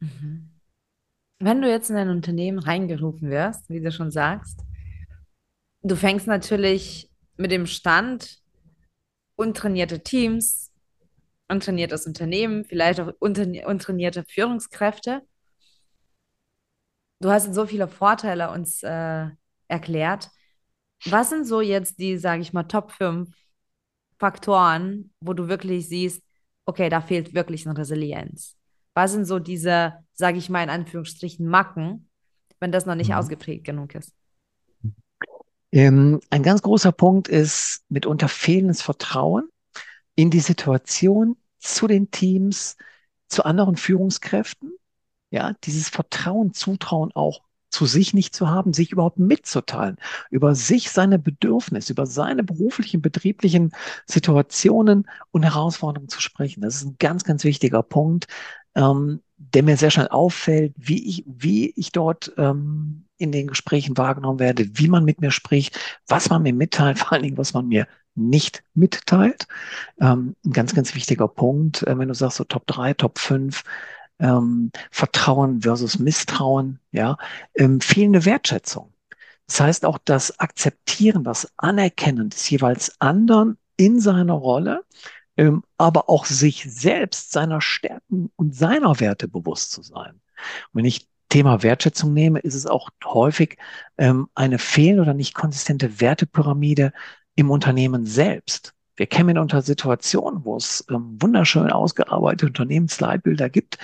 Mhm. 0.01 0.51
Wenn 1.39 1.63
du 1.63 1.71
jetzt 1.71 1.89
in 1.89 1.97
ein 1.97 2.11
Unternehmen 2.11 2.59
reingerufen 2.59 3.31
wirst, 3.31 3.71
wie 3.71 3.81
du 3.81 3.91
schon 3.91 4.11
sagst, 4.11 4.61
du 5.83 5.97
fängst 5.97 6.27
natürlich 6.27 7.11
mit 7.39 7.53
dem 7.53 7.67
Stand 7.67 8.43
untrainierte 9.37 10.03
Teams, 10.03 10.68
untrainiertes 11.49 12.07
Unternehmen, 12.07 12.65
vielleicht 12.65 13.01
auch 13.01 13.13
untrainierte 13.19 14.25
Führungskräfte. 14.25 15.23
Du 17.21 17.31
hast 17.31 17.53
so 17.53 17.67
viele 17.67 17.89
Vorteile 17.89 18.51
uns 18.51 18.83
äh, 18.83 19.27
erklärt. 19.67 20.31
Was 21.05 21.31
sind 21.31 21.47
so 21.47 21.61
jetzt 21.61 21.99
die, 21.99 22.17
sage 22.19 22.43
ich 22.43 22.53
mal, 22.53 22.65
Top 22.65 22.93
5 22.93 23.35
Faktoren, 24.19 25.13
wo 25.21 25.33
du 25.33 25.49
wirklich 25.49 25.89
siehst, 25.89 26.23
okay, 26.67 26.89
da 26.89 27.01
fehlt 27.01 27.35
wirklich 27.35 27.67
eine 27.67 27.79
Resilienz? 27.79 28.57
Was 28.95 29.13
sind 29.13 29.25
so 29.25 29.39
diese, 29.39 29.95
sage 30.13 30.39
ich 30.39 30.51
mal 30.51 30.63
in 30.63 30.71
Anführungsstrichen, 30.71 31.47
Macken, 31.47 32.09
wenn 32.61 32.73
das 32.73 32.87
noch 32.87 32.95
nicht 32.97 33.11
mhm. 33.11 33.17
ausgeprägt 33.17 33.65
genug 33.65 33.95
ist? 33.95 34.13
Ähm, 35.71 36.21
ein 36.31 36.43
ganz 36.43 36.63
großer 36.63 36.93
Punkt 36.93 37.29
ist 37.29 37.85
mitunter 37.89 38.29
fehlendes 38.29 38.83
Vertrauen 38.83 39.49
in 40.19 40.31
die 40.31 40.41
Situation, 40.41 41.37
zu 41.61 41.87
den 41.87 42.11
Teams, 42.11 42.77
zu 43.29 43.45
anderen 43.45 43.77
Führungskräften. 43.77 44.73
Ja, 45.31 45.53
dieses 45.63 45.91
Vertrauen, 45.91 46.53
Zutrauen 46.55 47.13
auch 47.15 47.43
zu 47.71 47.87
sich 47.87 48.15
nicht 48.15 48.35
zu 48.35 48.49
haben, 48.49 48.73
sich 48.73 48.91
überhaupt 48.91 49.21
mitzuteilen, 49.21 49.97
über 50.31 50.57
sich, 50.57 50.91
seine 50.91 51.21
Bedürfnisse, 51.21 51.93
über 51.93 52.05
seine 52.05 52.43
beruflichen, 52.43 53.01
betrieblichen 53.01 53.71
Situationen 54.07 55.09
und 55.31 55.45
Herausforderungen 55.45 56.09
zu 56.09 56.21
sprechen. 56.21 56.63
Das 56.63 56.75
ist 56.75 56.85
ein 56.87 56.97
ganz, 56.99 57.23
ganz 57.23 57.45
wichtiger 57.45 57.85
Punkt, 57.85 58.27
ähm, 58.75 59.23
der 59.37 59.63
mir 59.63 59.77
sehr 59.77 59.93
schnell 59.93 60.09
auffällt, 60.09 60.75
wie 60.77 61.09
ich, 61.09 61.25
wie 61.29 61.71
ich 61.77 61.93
dort 61.93 62.33
ähm, 62.39 63.07
in 63.19 63.31
den 63.31 63.47
Gesprächen 63.47 63.97
wahrgenommen 63.97 64.41
werde, 64.41 64.67
wie 64.79 64.89
man 64.89 65.05
mit 65.05 65.21
mir 65.21 65.31
spricht, 65.31 65.79
was 66.09 66.29
man 66.29 66.43
mir 66.43 66.55
mitteilt, 66.55 66.99
vor 66.99 67.13
allen 67.13 67.23
Dingen, 67.23 67.39
was 67.39 67.55
man 67.55 67.69
mir 67.69 67.87
nicht 68.19 68.63
mitteilt. 68.75 69.47
Ähm, 70.01 70.37
ein 70.45 70.53
ganz, 70.53 70.75
ganz 70.75 70.95
wichtiger 70.95 71.29
Punkt, 71.29 71.83
äh, 71.85 71.99
wenn 71.99 72.09
du 72.09 72.15
sagst 72.15 72.39
so 72.39 72.45
Top 72.45 72.67
3, 72.67 72.95
Top 72.95 73.19
5, 73.19 73.63
ähm, 74.21 74.71
Vertrauen 74.91 75.63
versus 75.63 75.99
Misstrauen, 75.99 76.81
ja, 76.93 77.17
ähm, 77.55 77.81
fehlende 77.81 78.25
Wertschätzung. 78.25 78.93
Das 79.47 79.61
heißt 79.61 79.85
auch 79.85 79.99
das 80.05 80.39
Akzeptieren, 80.39 81.25
das 81.25 81.51
Anerkennen 81.57 82.31
des 82.31 82.49
jeweils 82.51 83.01
anderen 83.01 83.57
in 83.77 84.01
seiner 84.01 84.35
Rolle, 84.35 84.85
ähm, 85.37 85.63
aber 85.79 86.11
auch 86.11 86.27
sich 86.27 86.67
selbst 86.69 87.33
seiner 87.33 87.61
Stärken 87.61 88.31
und 88.37 88.55
seiner 88.55 89.01
Werte 89.01 89.29
bewusst 89.29 89.71
zu 89.73 89.83
sein. 89.83 90.13
Und 90.13 90.21
wenn 90.75 90.85
ich 90.85 91.09
Thema 91.29 91.63
Wertschätzung 91.63 92.13
nehme, 92.13 92.41
ist 92.41 92.55
es 92.55 92.67
auch 92.67 92.91
häufig 93.05 93.59
ähm, 93.99 94.29
eine 94.35 94.59
fehlende 94.59 95.03
oder 95.03 95.15
nicht 95.15 95.35
konsistente 95.35 96.01
Wertepyramide 96.01 96.93
im 97.39 97.53
Unternehmen 97.53 98.05
selbst. 98.05 98.75
Wir 98.97 99.07
kennen 99.07 99.39
unter 99.39 99.63
Situationen, 99.63 100.45
wo 100.45 100.57
es 100.57 100.85
ähm, 100.91 101.23
wunderschön 101.23 101.71
ausgearbeitete 101.71 102.47
Unternehmensleitbilder 102.47 103.49
gibt, 103.49 103.79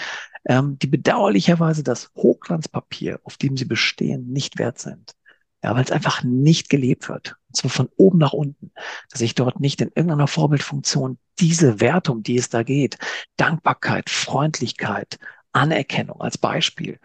ähm, 0.44 0.76
die 0.80 0.88
bedauerlicherweise 0.88 1.84
das 1.84 2.11
Hochglanzpapier, 2.16 3.20
auf 3.23 3.37
dem 3.37 3.56
sie 3.56 3.64
bestehen, 3.64 4.32
nicht 4.32 4.58
wert 4.58 4.80
sind. 4.80 5.12
Ja, 5.62 5.73
weil 5.76 5.84
es 5.84 5.92
einfach 5.92 6.25
nicht 6.25 6.68
gelebt 6.68 7.08
wird. 7.08 7.37
Und 7.46 7.56
zwar 7.56 7.70
von 7.70 7.88
oben 7.96 8.18
nach 8.18 8.32
unten. 8.32 8.73
Dass 9.11 9.20
ich 9.20 9.37
dort 9.37 9.61
nicht 9.61 9.80
in 9.80 9.92
irgendeiner 9.94 10.26
Vorbildfunktion 10.26 11.18
diese 11.38 11.78
Werte, 11.80 12.11
um 12.11 12.25
die 12.25 12.37
es 12.37 12.49
da 12.49 12.64
geht, 12.64 12.99
Dankbarkeit, 13.37 14.11
Freundlichkeit, 14.11 15.20
Anerkennung 15.52 16.20
als 16.20 16.38
Beispiel, 16.38 16.99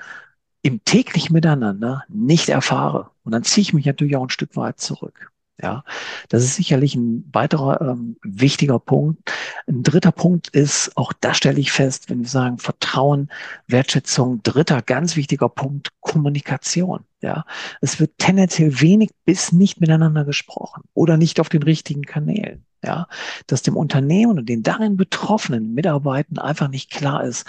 im 0.63 0.83
täglichen 0.83 1.33
Miteinander 1.33 2.05
nicht 2.07 2.49
erfahre. 2.49 3.11
Und 3.23 3.33
dann 3.33 3.43
ziehe 3.43 3.61
ich 3.61 3.73
mich 3.73 3.85
natürlich 3.85 4.15
auch 4.15 4.23
ein 4.23 4.29
Stück 4.31 4.55
weit 4.55 4.79
zurück. 4.79 5.31
Ja, 5.61 5.83
das 6.29 6.43
ist 6.43 6.55
sicherlich 6.55 6.95
ein 6.95 7.27
weiterer 7.33 7.81
ähm, 7.81 8.15
wichtiger 8.23 8.79
Punkt. 8.79 9.29
Ein 9.67 9.83
dritter 9.83 10.13
Punkt 10.13 10.47
ist, 10.47 10.95
auch 10.95 11.11
da 11.11 11.33
stelle 11.33 11.59
ich 11.59 11.73
fest, 11.73 12.09
wenn 12.09 12.21
wir 12.21 12.29
sagen 12.29 12.59
Vertrauen, 12.59 13.29
Wertschätzung, 13.67 14.41
dritter 14.43 14.81
ganz 14.81 15.17
wichtiger 15.17 15.49
Punkt, 15.49 15.89
Kommunikation. 15.99 17.03
Ja, 17.21 17.43
es 17.81 17.99
wird 17.99 18.17
tendenziell 18.17 18.79
wenig 18.79 19.09
bis 19.25 19.51
nicht 19.51 19.81
miteinander 19.81 20.23
gesprochen 20.23 20.83
oder 20.93 21.17
nicht 21.17 21.41
auf 21.41 21.49
den 21.49 21.63
richtigen 21.63 22.03
Kanälen. 22.03 22.63
Ja, 22.81 23.07
dass 23.47 23.61
dem 23.61 23.75
Unternehmen 23.75 24.39
und 24.39 24.47
den 24.47 24.63
darin 24.63 24.95
betroffenen 24.95 25.73
Mitarbeitern 25.73 26.37
einfach 26.37 26.69
nicht 26.69 26.91
klar 26.91 27.25
ist, 27.25 27.45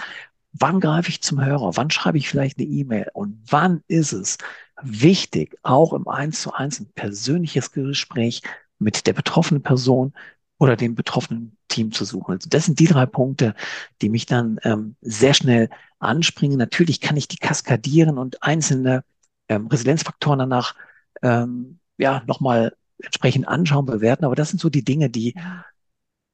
wann 0.51 0.81
greife 0.81 1.09
ich 1.09 1.21
zum 1.21 1.43
Hörer, 1.43 1.77
wann 1.77 1.89
schreibe 1.89 2.17
ich 2.17 2.27
vielleicht 2.27 2.59
eine 2.59 2.67
E-Mail 2.67 3.07
und 3.13 3.39
wann 3.49 3.81
ist 3.87 4.11
es 4.11 4.37
wichtig, 4.83 5.57
auch 5.63 5.93
im 5.93 6.07
Eins 6.07 6.41
zu 6.41 6.53
eins 6.53 6.79
ein 6.79 6.91
persönliches 6.93 7.71
Gespräch 7.71 8.41
mit 8.79 9.07
der 9.07 9.13
betroffenen 9.13 9.63
Person 9.63 10.13
oder 10.57 10.75
dem 10.75 10.95
betroffenen 10.95 11.57
Team 11.67 11.91
zu 11.91 12.05
suchen. 12.05 12.33
Also 12.33 12.49
das 12.49 12.65
sind 12.65 12.79
die 12.79 12.85
drei 12.85 13.05
Punkte, 13.05 13.55
die 14.01 14.09
mich 14.09 14.25
dann 14.25 14.59
ähm, 14.63 14.95
sehr 15.01 15.33
schnell 15.33 15.69
anspringen. 15.99 16.57
Natürlich 16.57 17.01
kann 17.01 17.17
ich 17.17 17.27
die 17.27 17.37
kaskadieren 17.37 18.17
und 18.17 18.43
einzelne 18.43 19.03
ähm, 19.47 19.67
Resilienzfaktoren 19.67 20.39
danach 20.39 20.75
ähm, 21.21 21.79
ja 21.97 22.23
nochmal 22.27 22.75
entsprechend 23.01 23.47
anschauen, 23.47 23.85
bewerten. 23.85 24.25
Aber 24.25 24.35
das 24.35 24.49
sind 24.49 24.59
so 24.59 24.69
die 24.69 24.83
Dinge, 24.83 25.09
die 25.09 25.35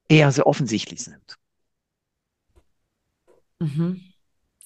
eher 0.09 0.31
sehr 0.31 0.47
offensichtlich 0.47 1.03
sind. 1.03 1.37
Mhm. 3.59 4.01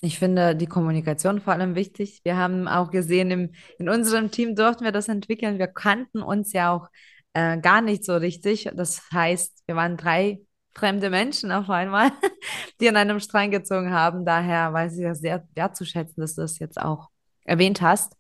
Ich 0.04 0.18
finde 0.18 0.56
die 0.56 0.66
Kommunikation 0.66 1.40
vor 1.40 1.54
allem 1.54 1.76
wichtig. 1.76 2.22
Wir 2.24 2.36
haben 2.36 2.68
auch 2.68 2.90
gesehen, 2.90 3.30
im, 3.30 3.52
in 3.78 3.88
unserem 3.88 4.32
Team 4.32 4.56
durften 4.56 4.84
wir 4.84 4.92
das 4.92 5.08
entwickeln. 5.08 5.60
Wir 5.60 5.68
kannten 5.68 6.24
uns 6.24 6.54
ja 6.54 6.74
auch 6.74 6.90
äh, 7.34 7.60
gar 7.60 7.82
nicht 7.82 8.04
so 8.04 8.16
richtig. 8.16 8.70
Das 8.74 9.04
heißt, 9.12 9.64
wir 9.68 9.76
waren 9.76 9.98
drei 9.98 10.42
fremde 10.74 11.10
Menschen 11.12 11.52
auf 11.52 11.70
einmal, 11.70 12.12
die 12.82 12.90
an 12.90 12.98
einem 12.98 13.20
Strang 13.20 13.52
gezogen 13.52 13.92
haben. 13.92 14.26
Daher 14.26 14.74
weiß 14.74 14.98
ich 14.98 15.04
das 15.04 15.20
sehr 15.20 15.48
wertzuschätzen, 15.54 16.20
dass 16.22 16.36
du 16.36 16.42
das 16.42 16.58
jetzt 16.58 16.82
auch 16.82 17.10
erwähnt 17.44 17.82
hast. 17.82 18.16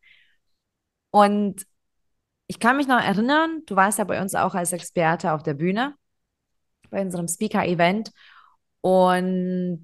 Und 1.09 1.65
ich 2.47 2.59
kann 2.59 2.77
mich 2.77 2.87
noch 2.87 3.01
erinnern, 3.01 3.63
du 3.65 3.75
warst 3.75 3.97
ja 3.97 4.03
bei 4.03 4.21
uns 4.21 4.35
auch 4.35 4.53
als 4.53 4.73
Experte 4.73 5.31
auf 5.33 5.41
der 5.41 5.53
Bühne 5.55 5.95
bei 6.89 7.01
unserem 7.01 7.27
Speaker-Event. 7.27 8.11
Und 8.81 9.83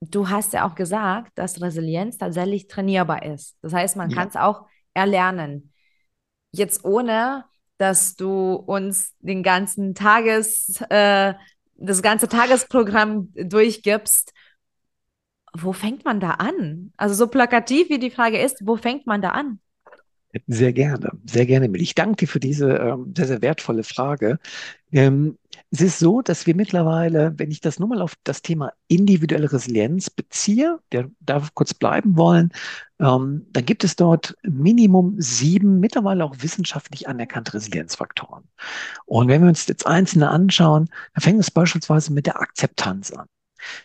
du 0.00 0.28
hast 0.28 0.52
ja 0.52 0.66
auch 0.66 0.74
gesagt, 0.74 1.32
dass 1.36 1.60
Resilienz 1.60 2.18
tatsächlich 2.18 2.68
trainierbar 2.68 3.24
ist. 3.24 3.56
Das 3.62 3.72
heißt, 3.72 3.96
man 3.96 4.10
ja. 4.10 4.16
kann 4.16 4.28
es 4.28 4.36
auch 4.36 4.66
erlernen. 4.92 5.72
Jetzt 6.52 6.84
ohne, 6.84 7.44
dass 7.78 8.14
du 8.16 8.54
uns 8.54 9.14
den 9.18 9.42
ganzen 9.42 9.94
Tages, 9.94 10.80
äh, 10.88 11.34
das 11.76 12.02
ganze 12.02 12.28
Tagesprogramm 12.28 13.32
durchgibst. 13.34 14.32
Wo 15.56 15.72
fängt 15.72 16.04
man 16.04 16.20
da 16.20 16.32
an? 16.32 16.92
Also 16.96 17.14
so 17.14 17.26
plakativ 17.28 17.88
wie 17.88 17.98
die 17.98 18.10
Frage 18.10 18.38
ist, 18.38 18.66
wo 18.66 18.76
fängt 18.76 19.06
man 19.06 19.22
da 19.22 19.30
an? 19.30 19.60
Sehr 20.48 20.72
gerne, 20.72 21.12
sehr 21.24 21.46
gerne. 21.46 21.70
Ich 21.76 21.94
danke 21.94 22.16
dir 22.16 22.28
für 22.28 22.40
diese 22.40 22.72
ähm, 22.72 23.14
sehr, 23.16 23.26
sehr 23.26 23.42
wertvolle 23.42 23.84
Frage. 23.84 24.40
Ähm, 24.90 25.38
es 25.74 25.80
ist 25.80 25.98
so, 25.98 26.22
dass 26.22 26.46
wir 26.46 26.54
mittlerweile, 26.54 27.36
wenn 27.36 27.50
ich 27.50 27.60
das 27.60 27.80
nur 27.80 27.88
mal 27.88 28.00
auf 28.00 28.14
das 28.22 28.42
Thema 28.42 28.72
individuelle 28.86 29.52
Resilienz 29.52 30.08
beziehe, 30.08 30.78
der 30.92 31.10
darf 31.18 31.52
kurz 31.54 31.74
bleiben 31.74 32.16
wollen, 32.16 32.52
ähm, 33.00 33.46
dann 33.50 33.64
gibt 33.64 33.82
es 33.82 33.96
dort 33.96 34.36
Minimum 34.44 35.16
sieben, 35.18 35.80
mittlerweile 35.80 36.24
auch 36.24 36.36
wissenschaftlich 36.38 37.08
anerkannte 37.08 37.54
Resilienzfaktoren. 37.54 38.44
Und 39.06 39.26
wenn 39.26 39.42
wir 39.42 39.48
uns 39.48 39.66
jetzt 39.66 39.84
einzelne 39.84 40.30
anschauen, 40.30 40.88
dann 41.14 41.22
fängt 41.22 41.40
es 41.40 41.50
beispielsweise 41.50 42.12
mit 42.12 42.26
der 42.26 42.40
Akzeptanz 42.40 43.10
an. 43.10 43.26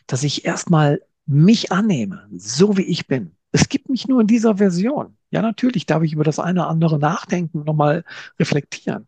Dass 0.06 0.22
ich 0.22 0.46
erstmal 0.46 1.02
mich 1.26 1.72
annehme, 1.72 2.28
so 2.38 2.78
wie 2.78 2.84
ich 2.84 3.08
bin. 3.08 3.36
Es 3.52 3.70
gibt 3.70 3.90
mich 3.90 4.08
nur 4.08 4.22
in 4.22 4.28
dieser 4.28 4.58
Version. 4.58 5.18
Ja, 5.32 5.42
natürlich 5.42 5.86
darf 5.86 6.04
ich 6.04 6.14
über 6.14 6.24
das 6.24 6.40
eine 6.40 6.62
oder 6.62 6.70
andere 6.70 7.00
nachdenken, 7.00 7.64
nochmal 7.64 8.04
reflektieren. 8.40 9.08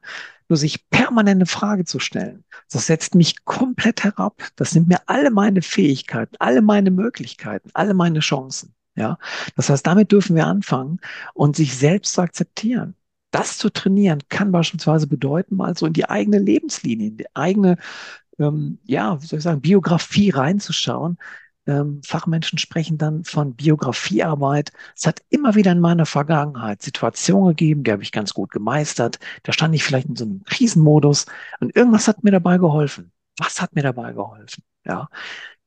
Nur 0.50 0.57
sich 0.57 0.89
permanent 0.89 1.38
eine 1.38 1.45
Frage 1.45 1.86
zu 1.86 2.00
stellen, 2.00 2.43
das 2.69 2.88
setzt 2.88 3.15
mich 3.15 3.45
komplett 3.45 4.03
herab. 4.03 4.43
Das 4.55 4.75
nimmt 4.75 4.89
mir 4.89 5.00
alle 5.07 5.31
meine 5.31 5.62
Fähigkeiten, 5.62 6.36
alle 6.39 6.62
meine 6.62 6.91
Möglichkeiten, 6.91 7.69
alle 7.74 7.93
meine 7.93 8.19
Chancen. 8.19 8.75
Ja, 8.95 9.17
das 9.55 9.69
heißt, 9.69 9.88
damit 9.88 10.12
dürfen 10.12 10.36
wir 10.36 10.45
anfangen 10.48 11.00
und 11.33 11.55
sich 11.55 11.77
selbst 11.77 12.13
zu 12.13 12.21
akzeptieren. 12.21 12.95
Das 13.31 13.57
zu 13.57 13.69
trainieren 13.69 14.19
kann 14.27 14.51
beispielsweise 14.51 15.07
bedeuten, 15.07 15.55
mal 15.55 15.77
so 15.77 15.86
in 15.86 15.93
die 15.93 16.10
eigene 16.10 16.39
Lebenslinie, 16.39 17.07
in 17.07 17.17
die 17.17 17.33
eigene, 17.33 17.77
ähm, 18.39 18.79
ja, 18.83 19.21
wie 19.21 19.25
soll 19.25 19.39
ich 19.39 19.43
sagen, 19.43 19.62
Biografie 19.62 20.31
reinzuschauen 20.31 21.17
ähm, 21.68 22.01
Fachmenschen 22.06 22.58
sprechen 22.58 22.98
dann 22.98 23.24
von 23.24 23.56
Biografiearbeit. 23.56 24.72
Es 24.96 25.06
hat 25.06 25.22
immer 25.30 25.56
wieder 25.56 25.72
in 25.72 25.80
meiner 25.80 26.06
Vergangenheit 26.06 26.82
Situationen 26.82 27.50
gegeben, 27.50 27.84
die 27.84 27.91
habe 27.91 28.03
ich 28.03 28.12
ganz 28.12 28.34
gut 28.34 28.51
gemeistert. 28.51 29.20
Da 29.44 29.53
stand 29.53 29.75
ich 29.75 29.84
vielleicht 29.84 30.08
in 30.08 30.15
so 30.15 30.25
einem 30.25 30.44
Krisenmodus 30.44 31.25
und 31.60 31.75
irgendwas 31.75 32.08
hat 32.08 32.24
mir 32.24 32.32
dabei 32.32 32.58
geholfen. 32.58 33.12
Was 33.38 33.62
hat 33.62 33.75
mir 33.75 33.84
dabei 33.84 34.13
geholfen? 34.13 34.63
Ja, 34.86 35.10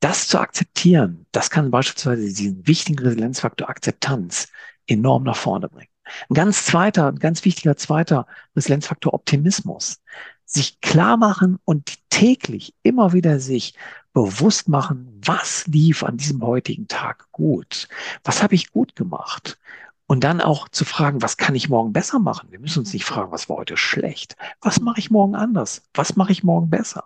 das 0.00 0.28
zu 0.28 0.38
akzeptieren, 0.38 1.26
das 1.32 1.50
kann 1.50 1.70
beispielsweise 1.70 2.22
diesen 2.22 2.66
wichtigen 2.66 2.98
Resilienzfaktor 2.98 3.68
Akzeptanz 3.68 4.48
enorm 4.86 5.22
nach 5.22 5.36
vorne 5.36 5.68
bringen. 5.68 5.88
Ein 6.28 6.34
ganz 6.34 6.66
zweiter, 6.66 7.08
ein 7.08 7.18
ganz 7.18 7.44
wichtiger 7.44 7.76
zweiter 7.76 8.26
Resilienzfaktor 8.54 9.14
Optimismus. 9.14 10.02
Sich 10.44 10.80
klar 10.80 11.16
machen 11.16 11.58
und 11.64 12.10
täglich 12.10 12.74
immer 12.82 13.12
wieder 13.12 13.40
sich 13.40 13.74
bewusst 14.14 14.68
machen, 14.68 15.20
was 15.22 15.66
lief 15.66 16.02
an 16.02 16.16
diesem 16.16 16.42
heutigen 16.42 16.88
Tag 16.88 17.30
gut? 17.32 17.88
Was 18.22 18.42
habe 18.42 18.54
ich 18.54 18.70
gut 18.70 18.96
gemacht? 18.96 19.58
Und 20.06 20.22
dann 20.22 20.40
auch 20.40 20.68
zu 20.68 20.84
fragen, 20.84 21.22
was 21.22 21.38
kann 21.38 21.54
ich 21.54 21.70
morgen 21.70 21.92
besser 21.92 22.18
machen? 22.18 22.50
Wir 22.50 22.58
müssen 22.60 22.80
uns 22.80 22.92
nicht 22.92 23.06
fragen, 23.06 23.32
was 23.32 23.48
war 23.48 23.56
heute 23.56 23.76
schlecht? 23.76 24.36
Was 24.60 24.80
mache 24.80 25.00
ich 25.00 25.10
morgen 25.10 25.34
anders? 25.34 25.82
Was 25.94 26.14
mache 26.14 26.30
ich 26.30 26.44
morgen 26.44 26.70
besser? 26.70 27.04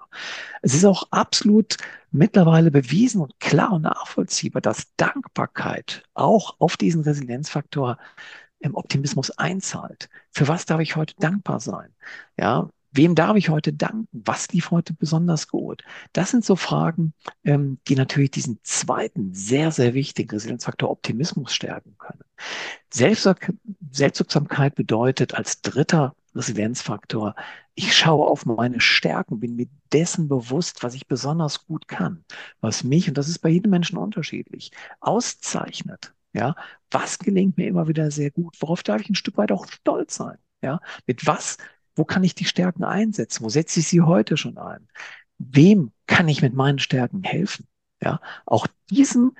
Es 0.62 0.74
ist 0.74 0.84
auch 0.84 1.04
absolut 1.10 1.76
mittlerweile 2.10 2.70
bewiesen 2.70 3.20
und 3.20 3.38
klar 3.40 3.72
und 3.72 3.82
nachvollziehbar, 3.82 4.60
dass 4.60 4.94
Dankbarkeit 4.96 6.02
auch 6.14 6.56
auf 6.58 6.76
diesen 6.76 7.02
Resilienzfaktor 7.02 7.98
im 8.58 8.74
Optimismus 8.74 9.30
einzahlt. 9.30 10.08
Für 10.32 10.48
was 10.48 10.66
darf 10.66 10.80
ich 10.80 10.96
heute 10.96 11.14
dankbar 11.18 11.60
sein? 11.60 11.94
Ja, 12.36 12.68
Wem 12.98 13.14
darf 13.14 13.36
ich 13.36 13.48
heute 13.48 13.72
danken? 13.72 14.08
Was 14.10 14.48
lief 14.48 14.72
heute 14.72 14.92
besonders 14.92 15.46
gut? 15.46 15.84
Das 16.12 16.32
sind 16.32 16.44
so 16.44 16.56
Fragen, 16.56 17.14
ähm, 17.44 17.78
die 17.86 17.94
natürlich 17.94 18.32
diesen 18.32 18.58
zweiten 18.64 19.32
sehr, 19.32 19.70
sehr 19.70 19.94
wichtigen 19.94 20.30
Resilienzfaktor 20.30 20.90
Optimismus 20.90 21.54
stärken 21.54 21.94
können. 21.96 22.24
Selbstwirksamkeit 22.90 24.74
bedeutet 24.74 25.32
als 25.34 25.62
dritter 25.62 26.16
Resilienzfaktor, 26.34 27.36
ich 27.76 27.96
schaue 27.96 28.26
auf 28.26 28.46
meine 28.46 28.80
Stärken, 28.80 29.38
bin 29.38 29.54
mir 29.54 29.68
dessen 29.92 30.28
bewusst, 30.28 30.82
was 30.82 30.94
ich 30.94 31.06
besonders 31.06 31.66
gut 31.66 31.86
kann, 31.86 32.24
was 32.60 32.82
mich, 32.82 33.06
und 33.06 33.16
das 33.16 33.28
ist 33.28 33.38
bei 33.38 33.50
jedem 33.50 33.70
Menschen 33.70 33.96
unterschiedlich, 33.96 34.72
auszeichnet. 34.98 36.14
Ja, 36.32 36.56
was 36.90 37.20
gelingt 37.20 37.58
mir 37.58 37.68
immer 37.68 37.86
wieder 37.86 38.10
sehr 38.10 38.32
gut? 38.32 38.56
Worauf 38.58 38.82
darf 38.82 39.00
ich 39.00 39.08
ein 39.08 39.14
Stück 39.14 39.36
weit 39.36 39.52
auch 39.52 39.68
stolz 39.68 40.16
sein? 40.16 40.38
Ja, 40.60 40.80
mit 41.06 41.24
was 41.24 41.58
wo 41.98 42.04
kann 42.04 42.24
ich 42.24 42.34
die 42.34 42.44
Stärken 42.44 42.84
einsetzen? 42.84 43.44
Wo 43.44 43.48
setze 43.48 43.80
ich 43.80 43.88
sie 43.88 44.00
heute 44.00 44.36
schon 44.36 44.56
ein? 44.56 44.88
Wem 45.38 45.92
kann 46.06 46.28
ich 46.28 46.42
mit 46.42 46.54
meinen 46.54 46.78
Stärken 46.78 47.22
helfen? 47.24 47.66
Ja, 48.00 48.20
auch 48.46 48.66
diesem 48.90 49.36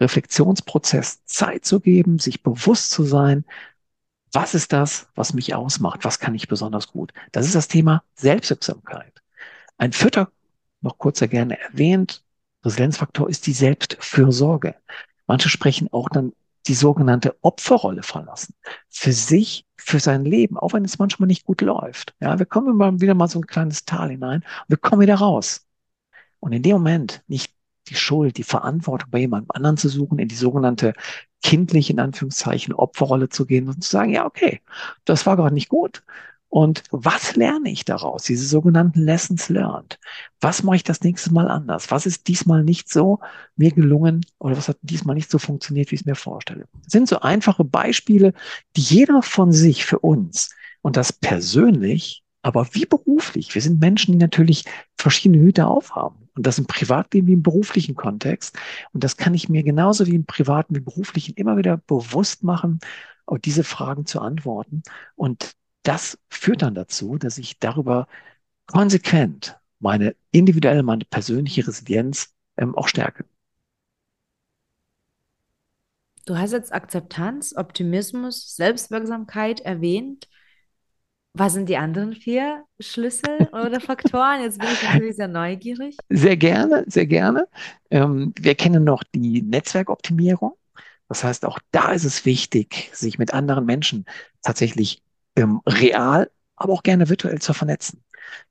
Reflexionsprozess 0.00 1.24
Zeit 1.24 1.64
zu 1.64 1.80
geben, 1.80 2.18
sich 2.18 2.42
bewusst 2.42 2.90
zu 2.90 3.02
sein, 3.04 3.44
was 4.32 4.54
ist 4.54 4.72
das, 4.72 5.08
was 5.14 5.32
mich 5.32 5.54
ausmacht? 5.54 6.04
Was 6.04 6.18
kann 6.18 6.34
ich 6.34 6.48
besonders 6.48 6.88
gut? 6.88 7.12
Das 7.32 7.46
ist 7.46 7.54
das 7.54 7.68
Thema 7.68 8.04
Selbstwirksamkeit. 8.14 9.22
Ein 9.78 9.92
vierter, 9.92 10.30
noch 10.80 10.98
kurzer 10.98 11.26
gerne 11.26 11.58
erwähnt, 11.58 12.22
Resilienzfaktor 12.64 13.28
ist 13.28 13.46
die 13.46 13.52
Selbstfürsorge. 13.52 14.74
Manche 15.26 15.48
sprechen 15.48 15.88
auch 15.92 16.08
dann 16.08 16.32
die 16.66 16.74
sogenannte 16.74 17.36
Opferrolle 17.42 18.02
verlassen. 18.02 18.54
Für 18.88 19.12
sich, 19.12 19.66
für 19.76 20.00
sein 20.00 20.24
Leben, 20.24 20.58
auch 20.58 20.72
wenn 20.72 20.84
es 20.84 20.98
manchmal 20.98 21.26
nicht 21.28 21.44
gut 21.44 21.60
läuft. 21.60 22.14
Ja, 22.20 22.38
wir 22.38 22.46
kommen 22.46 22.70
immer 22.70 23.00
wieder 23.00 23.14
mal 23.14 23.28
so 23.28 23.38
ein 23.38 23.46
kleines 23.46 23.84
Tal 23.84 24.10
hinein 24.10 24.42
und 24.42 24.68
wir 24.68 24.76
kommen 24.76 25.02
wieder 25.02 25.16
raus. 25.16 25.66
Und 26.40 26.52
in 26.52 26.62
dem 26.62 26.72
Moment 26.72 27.22
nicht 27.28 27.52
die 27.88 27.94
Schuld, 27.94 28.36
die 28.36 28.42
Verantwortung 28.42 29.10
bei 29.10 29.20
jemandem 29.20 29.50
anderen 29.52 29.76
zu 29.76 29.88
suchen, 29.88 30.18
in 30.18 30.28
die 30.28 30.34
sogenannte 30.34 30.92
kindliche, 31.42 31.92
in 31.92 32.00
Anführungszeichen, 32.00 32.74
Opferrolle 32.74 33.28
zu 33.28 33.46
gehen 33.46 33.68
und 33.68 33.82
zu 33.82 33.90
sagen, 33.90 34.12
ja, 34.12 34.26
okay, 34.26 34.60
das 35.04 35.26
war 35.26 35.36
gerade 35.36 35.54
nicht 35.54 35.68
gut. 35.68 36.02
Und 36.48 36.84
was 36.90 37.36
lerne 37.36 37.70
ich 37.70 37.84
daraus? 37.84 38.22
Diese 38.22 38.46
sogenannten 38.46 39.00
Lessons 39.00 39.48
learned. 39.48 39.98
Was 40.40 40.62
mache 40.62 40.76
ich 40.76 40.84
das 40.84 41.02
nächste 41.02 41.32
Mal 41.32 41.48
anders? 41.48 41.90
Was 41.90 42.06
ist 42.06 42.28
diesmal 42.28 42.62
nicht 42.62 42.88
so 42.88 43.20
mir 43.56 43.72
gelungen 43.72 44.24
oder 44.38 44.56
was 44.56 44.68
hat 44.68 44.78
diesmal 44.82 45.16
nicht 45.16 45.30
so 45.30 45.38
funktioniert, 45.38 45.90
wie 45.90 45.96
ich 45.96 46.02
es 46.02 46.06
mir 46.06 46.14
vorstelle? 46.14 46.66
Das 46.84 46.92
sind 46.92 47.08
so 47.08 47.20
einfache 47.20 47.64
Beispiele, 47.64 48.32
die 48.76 48.82
jeder 48.82 49.22
von 49.22 49.52
sich 49.52 49.84
für 49.84 49.98
uns 49.98 50.54
und 50.82 50.96
das 50.96 51.12
persönlich, 51.12 52.22
aber 52.42 52.68
wie 52.72 52.86
beruflich. 52.86 53.54
Wir 53.54 53.62
sind 53.62 53.80
Menschen, 53.80 54.12
die 54.12 54.18
natürlich 54.18 54.64
verschiedene 54.96 55.42
Hüte 55.42 55.66
aufhaben. 55.66 56.28
Und 56.36 56.46
das 56.46 56.58
im 56.58 56.66
Privatleben 56.66 57.26
wie 57.26 57.32
im 57.32 57.42
beruflichen 57.42 57.96
Kontext. 57.96 58.56
Und 58.92 59.02
das 59.02 59.16
kann 59.16 59.34
ich 59.34 59.48
mir 59.48 59.62
genauso 59.62 60.06
wie 60.06 60.14
im 60.14 60.26
privaten 60.26 60.74
wie 60.74 60.78
im 60.78 60.84
beruflichen 60.84 61.34
immer 61.34 61.56
wieder 61.56 61.78
bewusst 61.78 62.44
machen, 62.44 62.78
diese 63.44 63.64
Fragen 63.64 64.06
zu 64.06 64.20
antworten. 64.20 64.82
Und 65.16 65.56
das 65.86 66.18
führt 66.28 66.62
dann 66.62 66.74
dazu, 66.74 67.16
dass 67.16 67.38
ich 67.38 67.58
darüber 67.58 68.08
konsequent 68.66 69.56
meine 69.78 70.16
individuelle, 70.32 70.82
meine 70.82 71.04
persönliche 71.04 71.66
Resilienz 71.66 72.34
ähm, 72.56 72.74
auch 72.74 72.88
stärke. 72.88 73.24
Du 76.24 76.36
hast 76.36 76.52
jetzt 76.52 76.72
Akzeptanz, 76.72 77.54
Optimismus, 77.56 78.56
Selbstwirksamkeit 78.56 79.60
erwähnt. 79.60 80.28
Was 81.34 81.52
sind 81.52 81.68
die 81.68 81.76
anderen 81.76 82.14
vier 82.14 82.64
Schlüssel 82.80 83.48
oder 83.52 83.80
Faktoren? 83.80 84.40
Jetzt 84.42 84.58
bin 84.58 84.68
ich 84.72 84.82
natürlich 84.92 85.14
sehr 85.14 85.28
neugierig. 85.28 85.96
Sehr 86.08 86.36
gerne, 86.36 86.84
sehr 86.88 87.06
gerne. 87.06 87.46
Ähm, 87.90 88.32
wir 88.40 88.56
kennen 88.56 88.82
noch 88.82 89.04
die 89.14 89.42
Netzwerkoptimierung. 89.42 90.54
Das 91.08 91.22
heißt, 91.22 91.44
auch 91.44 91.60
da 91.70 91.92
ist 91.92 92.04
es 92.04 92.24
wichtig, 92.24 92.90
sich 92.92 93.18
mit 93.18 93.32
anderen 93.32 93.64
Menschen 93.64 94.06
tatsächlich 94.42 95.04
ähm, 95.36 95.60
real, 95.66 96.30
aber 96.56 96.72
auch 96.72 96.82
gerne 96.82 97.08
virtuell 97.08 97.40
zu 97.40 97.52
vernetzen. 97.52 98.02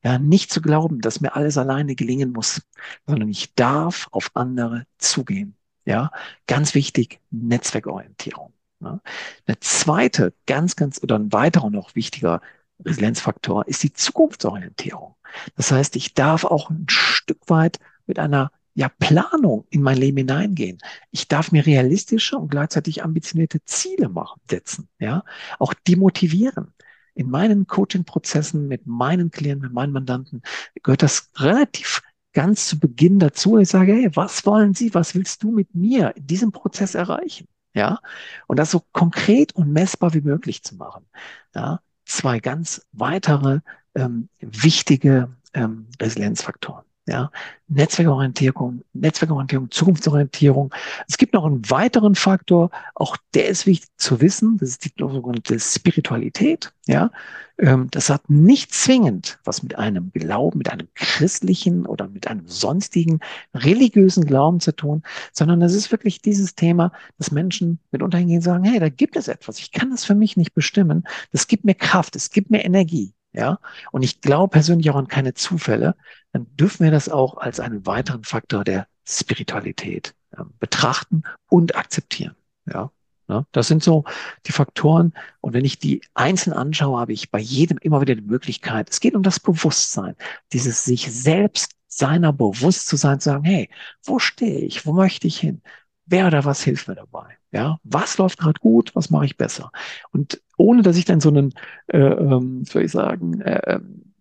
Ja, 0.03 0.19
nicht 0.19 0.51
zu 0.51 0.61
glauben, 0.61 1.01
dass 1.01 1.21
mir 1.21 1.35
alles 1.35 1.57
alleine 1.57 1.95
gelingen 1.95 2.31
muss, 2.31 2.61
sondern 3.05 3.29
ich 3.29 3.53
darf 3.55 4.07
auf 4.11 4.31
andere 4.33 4.85
zugehen. 4.97 5.57
Ja, 5.85 6.11
ganz 6.47 6.73
wichtig, 6.73 7.19
Netzwerkorientierung. 7.29 8.53
Ja. 8.79 9.01
Eine 9.45 9.59
zweite, 9.59 10.33
ganz, 10.45 10.75
ganz, 10.75 11.01
oder 11.03 11.17
ein 11.17 11.31
weiterer 11.33 11.69
noch 11.69 11.95
wichtiger 11.95 12.41
Resilienzfaktor 12.83 13.67
ist 13.67 13.83
die 13.83 13.93
Zukunftsorientierung. 13.93 15.15
Das 15.55 15.71
heißt, 15.71 15.95
ich 15.95 16.13
darf 16.13 16.43
auch 16.43 16.69
ein 16.69 16.85
Stück 16.89 17.49
weit 17.49 17.79
mit 18.05 18.19
einer 18.19 18.51
ja, 18.75 18.89
Planung 18.89 19.65
in 19.69 19.81
mein 19.81 19.97
Leben 19.97 20.17
hineingehen. 20.17 20.79
Ich 21.11 21.27
darf 21.27 21.51
mir 21.51 21.65
realistische 21.65 22.37
und 22.37 22.49
gleichzeitig 22.49 23.03
ambitionierte 23.03 23.63
Ziele 23.63 24.09
machen, 24.09 24.41
setzen, 24.49 24.89
ja, 24.99 25.23
auch 25.59 25.73
demotivieren. 25.73 26.73
In 27.15 27.29
meinen 27.29 27.65
Coaching-Prozessen 27.67 28.67
mit 28.67 28.85
meinen 28.85 29.31
Klienten, 29.31 29.63
mit 29.63 29.73
meinen 29.73 29.93
Mandanten 29.93 30.41
gehört 30.83 31.01
das 31.01 31.31
relativ 31.37 32.01
ganz 32.33 32.67
zu 32.67 32.77
Beginn 32.77 33.19
dazu. 33.19 33.57
Ich 33.57 33.69
sage, 33.69 33.93
hey, 33.93 34.09
was 34.13 34.45
wollen 34.45 34.73
Sie, 34.73 34.93
was 34.93 35.15
willst 35.15 35.41
du 35.41 35.51
mit 35.51 35.73
mir 35.73 36.13
in 36.17 36.27
diesem 36.27 36.51
Prozess 36.51 36.93
erreichen? 36.93 37.47
Ja, 37.73 37.99
und 38.47 38.57
das 38.59 38.71
so 38.71 38.81
konkret 38.91 39.53
und 39.55 39.71
messbar 39.71 40.13
wie 40.13 40.21
möglich 40.21 40.63
zu 40.63 40.75
machen. 40.75 41.05
Ja, 41.53 41.81
zwei 42.05 42.39
ganz 42.39 42.85
weitere 42.91 43.61
ähm, 43.95 44.29
wichtige 44.39 45.35
ähm, 45.53 45.87
Resilienzfaktoren. 46.01 46.85
Ja, 47.07 47.29
Netzwerkorientierung, 47.67 48.81
Netzwerkorientierung, 48.93 49.69
Zukunftsorientierung. 49.69 50.73
Es 51.07 51.19
gibt 51.19 51.35
noch 51.35 51.45
einen 51.45 51.69
weiteren 51.69 52.15
Faktor, 52.15 52.71
auch 52.95 53.15
der 53.35 53.47
ist 53.47 53.67
wichtig 53.67 53.91
zu 53.97 54.21
wissen, 54.21 54.57
das 54.57 54.69
ist 54.69 54.85
die 54.85 54.91
sogenannte 54.97 55.59
Spiritualität. 55.59 56.73
Ja, 56.87 57.11
ähm, 57.59 57.89
das 57.91 58.09
hat 58.09 58.27
nicht 58.29 58.73
zwingend 58.73 59.37
was 59.43 59.61
mit 59.61 59.77
einem 59.77 60.11
Glauben, 60.13 60.57
mit 60.57 60.71
einem 60.71 60.87
christlichen 60.95 61.85
oder 61.85 62.07
mit 62.07 62.27
einem 62.27 62.47
sonstigen 62.47 63.19
religiösen 63.53 64.25
Glauben 64.25 64.59
zu 64.59 64.75
tun, 64.75 65.03
sondern 65.31 65.61
es 65.61 65.75
ist 65.75 65.91
wirklich 65.91 66.23
dieses 66.23 66.55
Thema, 66.55 66.91
dass 67.19 67.29
Menschen 67.29 67.77
mitunter 67.91 68.17
hingehen 68.17 68.37
und 68.37 68.43
sagen, 68.43 68.63
hey, 68.63 68.79
da 68.79 68.89
gibt 68.89 69.15
es 69.15 69.27
etwas, 69.27 69.59
ich 69.59 69.71
kann 69.71 69.91
das 69.91 70.05
für 70.05 70.15
mich 70.15 70.37
nicht 70.37 70.55
bestimmen, 70.55 71.03
das 71.31 71.47
gibt 71.47 71.65
mir 71.65 71.75
Kraft, 71.75 72.15
es 72.15 72.31
gibt 72.31 72.49
mir 72.49 72.65
Energie 72.65 73.13
ja, 73.35 73.59
und 73.91 74.03
ich 74.03 74.21
glaube 74.21 74.51
persönlich 74.51 74.89
auch 74.89 74.95
an 74.95 75.07
keine 75.07 75.33
Zufälle, 75.33 75.95
dann 76.31 76.47
dürfen 76.55 76.83
wir 76.83 76.91
das 76.91 77.09
auch 77.09 77.37
als 77.37 77.59
einen 77.59 77.85
weiteren 77.85 78.23
Faktor 78.23 78.63
der 78.63 78.87
Spiritualität 79.05 80.15
äh, 80.31 80.43
betrachten 80.59 81.23
und 81.47 81.75
akzeptieren. 81.75 82.35
Ja, 82.65 82.91
ne? 83.27 83.45
das 83.51 83.67
sind 83.67 83.83
so 83.83 84.05
die 84.45 84.51
Faktoren. 84.51 85.13
Und 85.41 85.53
wenn 85.53 85.65
ich 85.65 85.79
die 85.79 86.01
einzeln 86.13 86.53
anschaue, 86.53 86.99
habe 86.99 87.13
ich 87.13 87.29
bei 87.29 87.39
jedem 87.39 87.77
immer 87.79 88.01
wieder 88.01 88.15
die 88.15 88.21
Möglichkeit, 88.21 88.89
es 88.89 88.99
geht 88.99 89.15
um 89.15 89.23
das 89.23 89.39
Bewusstsein, 89.39 90.15
dieses 90.53 90.83
sich 90.85 91.11
selbst 91.11 91.73
seiner 91.87 92.33
bewusst 92.33 92.87
zu 92.87 92.95
sein, 92.95 93.19
zu 93.19 93.29
sagen, 93.29 93.45
hey, 93.45 93.69
wo 94.03 94.19
stehe 94.19 94.59
ich? 94.59 94.85
Wo 94.85 94.93
möchte 94.93 95.27
ich 95.27 95.39
hin? 95.39 95.61
Wer 96.05 96.27
oder 96.27 96.45
was 96.45 96.63
hilft 96.63 96.87
mir 96.87 96.95
dabei? 96.95 97.37
Ja, 97.51 97.79
was 97.83 98.17
läuft 98.17 98.39
gerade 98.39 98.59
gut, 98.59 98.95
was 98.95 99.09
mache 99.09 99.25
ich 99.25 99.37
besser? 99.37 99.71
Und 100.11 100.41
ohne 100.57 100.81
dass 100.81 100.97
ich 100.97 101.05
dann 101.05 101.21
so 101.21 101.29
einen, 101.29 101.53
äh, 101.87 101.97
ähm, 101.99 102.65
soll 102.65 102.83
ich 102.83 102.91
sagen, 102.91 103.41
äh, 103.41 103.61
ähm, 103.75 104.13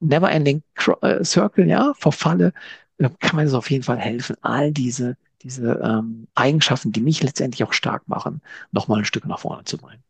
never-ending 0.00 0.62
äh, 1.02 1.24
Circle, 1.24 1.66
ja, 1.68 1.94
verfalle, 1.98 2.52
äh, 2.98 3.10
kann 3.20 3.36
mir 3.36 3.44
das 3.44 3.54
auf 3.54 3.70
jeden 3.70 3.84
Fall 3.84 3.98
helfen, 3.98 4.36
all 4.42 4.72
diese 4.72 5.16
diese 5.42 5.80
ähm, 5.82 6.28
Eigenschaften, 6.34 6.92
die 6.92 7.00
mich 7.00 7.22
letztendlich 7.22 7.64
auch 7.64 7.72
stark 7.72 8.08
machen, 8.08 8.42
nochmal 8.72 8.98
ein 8.98 9.04
Stück 9.04 9.26
nach 9.26 9.38
vorne 9.38 9.64
zu 9.64 9.78
bringen. 9.78 10.02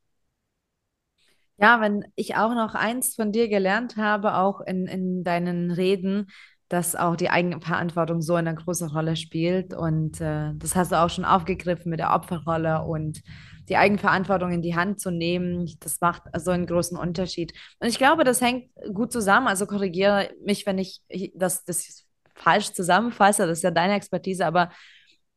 Ja, 1.56 1.80
wenn 1.80 2.06
ich 2.16 2.36
auch 2.36 2.54
noch 2.54 2.74
eins 2.74 3.14
von 3.14 3.32
dir 3.32 3.48
gelernt 3.48 3.96
habe, 3.96 4.34
auch 4.36 4.60
in, 4.62 4.86
in 4.86 5.22
deinen 5.24 5.70
Reden, 5.70 6.30
dass 6.70 6.94
auch 6.94 7.16
die 7.16 7.30
Eigenverantwortung 7.30 8.22
so 8.22 8.37
eine 8.37 8.54
große 8.54 8.92
Rolle 8.92 9.16
spielt. 9.16 9.74
Und 9.74 10.20
äh, 10.20 10.52
das 10.54 10.76
hast 10.76 10.92
du 10.92 11.00
auch 11.00 11.11
schon 11.11 11.24
aufgegriffen 11.24 11.90
mit 11.90 11.98
der 11.98 12.14
Opferrolle 12.14 12.83
und 12.83 13.22
die 13.68 13.76
Eigenverantwortung 13.76 14.52
in 14.52 14.62
die 14.62 14.76
Hand 14.76 15.00
zu 15.00 15.11
nehmen. 15.11 15.68
Das 15.80 16.00
macht 16.00 16.22
so 16.38 16.52
einen 16.52 16.66
großen 16.66 16.96
Unterschied. 16.96 17.52
Und 17.80 17.88
ich 17.88 17.98
glaube, 17.98 18.22
das 18.22 18.40
hängt 18.40 18.70
gut 18.94 19.12
zusammen. 19.12 19.48
Also 19.48 19.66
korrigiere 19.66 20.30
mich, 20.44 20.64
wenn 20.64 20.78
ich 20.78 21.02
das, 21.35 21.64
das 21.64 22.04
falsch 22.37 22.72
zusammenfasse. 22.72 23.48
Das 23.48 23.59
ist 23.59 23.64
ja 23.64 23.72
deine 23.72 23.94
Expertise. 23.94 24.46
Aber 24.46 24.70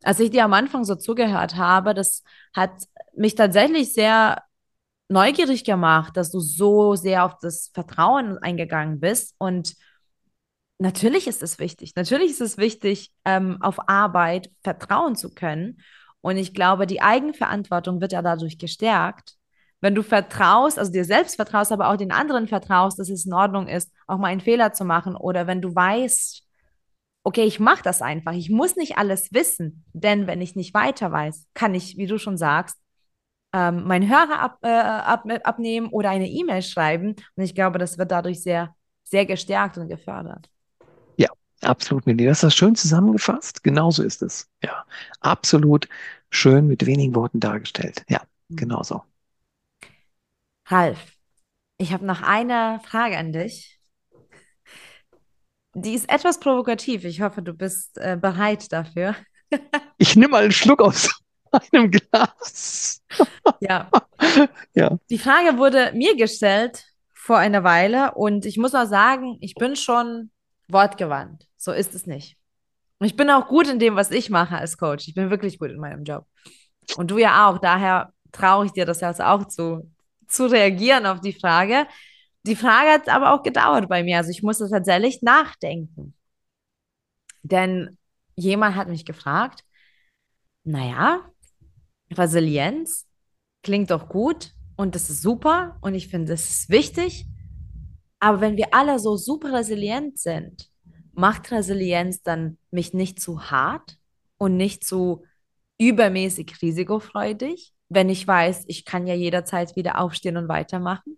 als 0.04 0.20
ich 0.20 0.30
dir 0.30 0.46
am 0.46 0.54
Anfang 0.54 0.84
so 0.84 0.94
zugehört 0.94 1.56
habe, 1.56 1.96
das 1.96 2.24
hat 2.56 2.74
mich 3.16 3.34
tatsächlich 3.34 3.92
sehr 3.92 4.44
neugierig 5.10 5.64
gemacht, 5.64 6.16
dass 6.16 6.30
du 6.30 6.40
so 6.40 6.94
sehr 6.94 7.26
auf 7.26 7.40
das 7.42 7.72
Vertrauen 7.74 8.38
eingegangen 8.38 9.00
bist 9.00 9.34
und 9.40 9.74
Natürlich 10.84 11.28
ist 11.28 11.42
es 11.42 11.60
wichtig. 11.60 11.96
Natürlich 11.96 12.32
ist 12.32 12.42
es 12.42 12.58
wichtig, 12.58 13.14
ähm, 13.24 13.58
auf 13.62 13.88
Arbeit 13.88 14.52
vertrauen 14.64 15.16
zu 15.16 15.34
können. 15.34 15.82
Und 16.20 16.36
ich 16.36 16.54
glaube, 16.54 16.88
die 16.88 17.02
Eigenverantwortung 17.02 18.02
wird 18.02 18.12
ja 18.12 18.22
dadurch 18.22 18.58
gestärkt. 18.58 19.36
Wenn 19.80 19.96
du 19.96 20.04
vertraust, 20.04 20.78
also 20.78 20.92
dir 20.92 21.06
selbst 21.06 21.38
vertraust, 21.38 21.72
aber 21.72 21.88
auch 21.88 21.96
den 21.96 22.12
anderen 22.12 22.50
vertraust, 22.50 23.00
dass 23.00 23.10
es 23.10 23.26
in 23.26 23.32
Ordnung 23.32 23.70
ist, 23.70 23.94
auch 24.08 24.18
mal 24.18 24.28
einen 24.28 24.42
Fehler 24.42 24.74
zu 24.74 24.84
machen. 24.84 25.16
Oder 25.16 25.48
wenn 25.48 25.62
du 25.62 25.74
weißt, 25.74 26.44
okay, 27.24 27.46
ich 27.46 27.62
mache 27.62 27.84
das 27.84 28.02
einfach. 28.02 28.34
Ich 28.34 28.50
muss 28.50 28.76
nicht 28.76 28.98
alles 28.98 29.32
wissen, 29.32 29.86
denn 29.94 30.28
wenn 30.28 30.42
ich 30.42 30.58
nicht 30.58 30.74
weiter 30.74 31.14
weiß, 31.14 31.48
kann 31.54 31.76
ich, 31.76 31.96
wie 31.96 32.08
du 32.08 32.18
schon 32.18 32.36
sagst, 32.36 32.78
ähm, 33.54 33.86
meinen 33.86 34.10
Hörer 34.10 34.38
ab, 34.38 34.58
äh, 34.64 34.68
ab, 34.68 35.24
abnehmen 35.46 35.88
oder 35.88 36.10
eine 36.10 36.28
E-Mail 36.28 36.62
schreiben. 36.62 37.16
Und 37.38 37.44
ich 37.46 37.56
glaube, 37.56 37.80
das 37.80 37.98
wird 37.98 38.12
dadurch 38.12 38.44
sehr, 38.44 38.76
sehr 39.06 39.26
gestärkt 39.26 39.78
und 39.78 39.88
gefördert. 39.88 40.50
Absolut. 41.64 42.04
Das 42.06 42.38
ist 42.38 42.44
das 42.44 42.56
schön 42.56 42.76
zusammengefasst. 42.76 43.64
Genauso 43.64 44.04
ist 44.04 44.22
es. 44.22 44.50
Ja, 44.64 44.86
absolut 45.20 45.88
schön 46.30 46.68
mit 46.68 46.86
wenigen 46.86 47.16
Worten 47.16 47.40
dargestellt. 47.40 48.04
Ja, 48.10 48.22
mhm. 48.50 48.56
genauso. 48.56 49.04
Ralf, 50.66 51.00
ich 51.78 51.94
habe 51.94 52.06
noch 52.06 52.22
eine 52.22 52.80
Frage 52.86 53.18
an 53.18 53.34
dich. 53.34 53.80
Die 55.76 55.94
ist 55.94 56.10
etwas 56.10 56.40
provokativ. 56.40 57.04
Ich 57.04 57.22
hoffe, 57.22 57.42
du 57.42 57.54
bist 57.54 57.98
äh, 57.98 58.18
bereit 58.20 58.72
dafür. 58.72 59.16
ich 59.98 60.16
nehme 60.16 60.32
mal 60.32 60.44
einen 60.44 60.52
Schluck 60.52 60.82
aus 60.82 61.10
einem 61.72 61.92
Glas. 61.92 63.02
ja. 63.60 63.90
ja. 64.76 64.98
Die 65.10 65.18
Frage 65.18 65.58
wurde 65.58 65.92
mir 65.94 66.16
gestellt 66.16 66.86
vor 67.14 67.38
einer 67.38 67.64
Weile 67.64 68.14
und 68.16 68.46
ich 68.46 68.58
muss 68.58 68.76
auch 68.76 68.86
sagen, 68.86 69.38
ich 69.42 69.56
bin 69.56 69.76
schon 69.76 70.30
wortgewandt. 70.68 71.48
So 71.58 71.72
ist 71.72 71.96
es 71.96 72.06
nicht. 72.06 72.38
Und 73.00 73.08
ich 73.08 73.16
bin 73.16 73.30
auch 73.30 73.48
gut 73.48 73.68
in 73.68 73.80
dem, 73.80 73.96
was 73.96 74.12
ich 74.12 74.30
mache 74.30 74.58
als 74.58 74.78
Coach. 74.78 75.08
Ich 75.08 75.16
bin 75.16 75.30
wirklich 75.30 75.60
gut 75.60 75.72
in 75.72 75.80
meinem 75.80 76.04
Job. 76.04 76.26
Und 76.98 77.12
du 77.12 77.18
ja 77.18 77.50
auch. 77.50 77.58
Daher 77.58 78.14
traue 78.32 78.66
ich 78.66 78.72
dir 78.72 78.86
das 78.86 79.02
jetzt 79.02 79.22
auch 79.22 79.48
zu, 79.48 79.92
zu 80.28 80.46
reagieren 80.46 81.06
auf 81.06 81.20
die 81.22 81.34
Frage. 81.34 81.88
Die 82.46 82.56
Frage 82.56 82.92
hat 82.92 83.10
aber 83.10 83.34
auch 83.34 83.44
gedauert 83.44 83.88
bei 83.90 84.04
mir. 84.04 84.18
Also 84.18 84.32
ich 84.32 84.44
musste 84.44 84.70
tatsächlich 84.70 85.22
nachdenken. 85.22 86.14
Denn 87.42 87.98
jemand 88.36 88.76
hat 88.76 88.88
mich 88.88 89.06
gefragt, 89.06 89.64
naja, 90.64 91.22
Resilienz 92.12 93.06
klingt 93.64 93.92
doch 93.92 94.10
gut 94.10 94.52
und 94.76 94.96
das 94.96 95.10
ist 95.10 95.22
super 95.22 95.78
und 95.82 95.96
ich 95.96 96.08
finde, 96.08 96.32
das 96.32 96.50
ist 96.50 96.70
wichtig. 96.70 97.26
Aber 98.24 98.40
wenn 98.40 98.56
wir 98.56 98.74
alle 98.74 99.00
so 99.00 99.18
super 99.18 99.52
resilient 99.52 100.18
sind, 100.18 100.70
macht 101.14 101.52
Resilienz 101.52 102.22
dann 102.22 102.58
mich 102.72 102.94
nicht 102.94 103.20
zu 103.20 103.52
hart 103.52 103.98
und 104.38 104.56
nicht 104.56 104.86
zu 104.86 105.24
übermäßig 105.78 106.62
risikofreudig, 106.62 107.74
wenn 107.90 108.08
ich 108.08 108.26
weiß, 108.26 108.64
ich 108.68 108.86
kann 108.86 109.08
ja 109.08 109.14
jederzeit 109.14 109.76
wieder 109.76 110.00
aufstehen 110.00 110.38
und 110.38 110.48
weitermachen? 110.48 111.18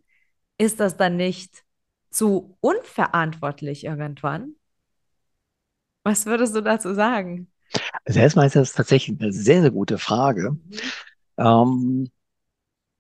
ist 0.57 0.79
das 0.79 0.97
dann 0.97 1.17
nicht 1.17 1.63
zu 2.09 2.57
unverantwortlich 2.61 3.83
irgendwann? 3.85 4.55
Was 6.03 6.25
würdest 6.25 6.55
du 6.55 6.61
dazu 6.61 6.93
sagen? 6.93 7.51
Also 8.05 8.19
erstmal 8.19 8.47
ist 8.47 8.55
das 8.55 8.73
tatsächlich 8.73 9.19
eine 9.19 9.33
sehr, 9.33 9.61
sehr 9.61 9.71
gute 9.71 9.97
Frage. 9.97 10.51
Mhm. 10.51 10.79
Ähm, 11.37 12.11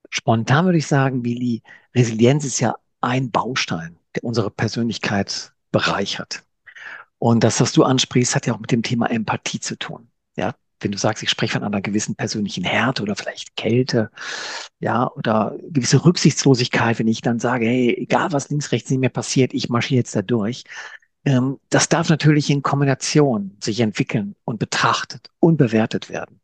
spontan 0.09 0.65
würde 0.65 0.79
ich 0.79 0.87
sagen, 0.87 1.23
Willi, 1.23 1.61
Resilienz 1.95 2.43
ist 2.45 2.59
ja 2.59 2.75
ein 3.05 3.31
Baustein, 3.31 3.97
der 4.15 4.23
unsere 4.23 4.49
Persönlichkeit 4.49 5.53
bereichert. 5.71 6.43
Und 7.17 7.43
das, 7.43 7.61
was 7.61 7.71
du 7.71 7.83
ansprichst, 7.83 8.35
hat 8.35 8.45
ja 8.45 8.53
auch 8.53 8.59
mit 8.59 8.71
dem 8.71 8.83
Thema 8.83 9.09
Empathie 9.09 9.59
zu 9.59 9.77
tun. 9.77 10.09
Ja, 10.35 10.53
wenn 10.81 10.91
du 10.91 10.97
sagst, 10.97 11.23
ich 11.23 11.29
spreche 11.29 11.53
von 11.53 11.63
einer 11.63 11.81
gewissen 11.81 12.15
persönlichen 12.15 12.63
Härte 12.63 13.03
oder 13.03 13.15
vielleicht 13.15 13.55
Kälte, 13.55 14.11
ja, 14.79 15.09
oder 15.11 15.55
gewisse 15.69 16.03
Rücksichtslosigkeit, 16.03 16.99
wenn 16.99 17.07
ich 17.07 17.21
dann 17.21 17.39
sage, 17.39 17.65
hey, 17.65 17.95
egal 17.97 18.31
was 18.31 18.49
links, 18.49 18.71
rechts 18.71 18.89
nicht 18.89 18.99
mehr 18.99 19.09
passiert, 19.09 19.53
ich 19.53 19.69
marschiere 19.69 19.99
jetzt 19.99 20.15
da 20.15 20.21
durch. 20.21 20.63
Ähm, 21.25 21.59
das 21.69 21.89
darf 21.89 22.09
natürlich 22.09 22.49
in 22.49 22.61
Kombination 22.61 23.57
sich 23.63 23.79
entwickeln 23.79 24.35
und 24.43 24.59
betrachtet 24.59 25.31
und 25.39 25.57
bewertet 25.57 26.09
werden. 26.09 26.41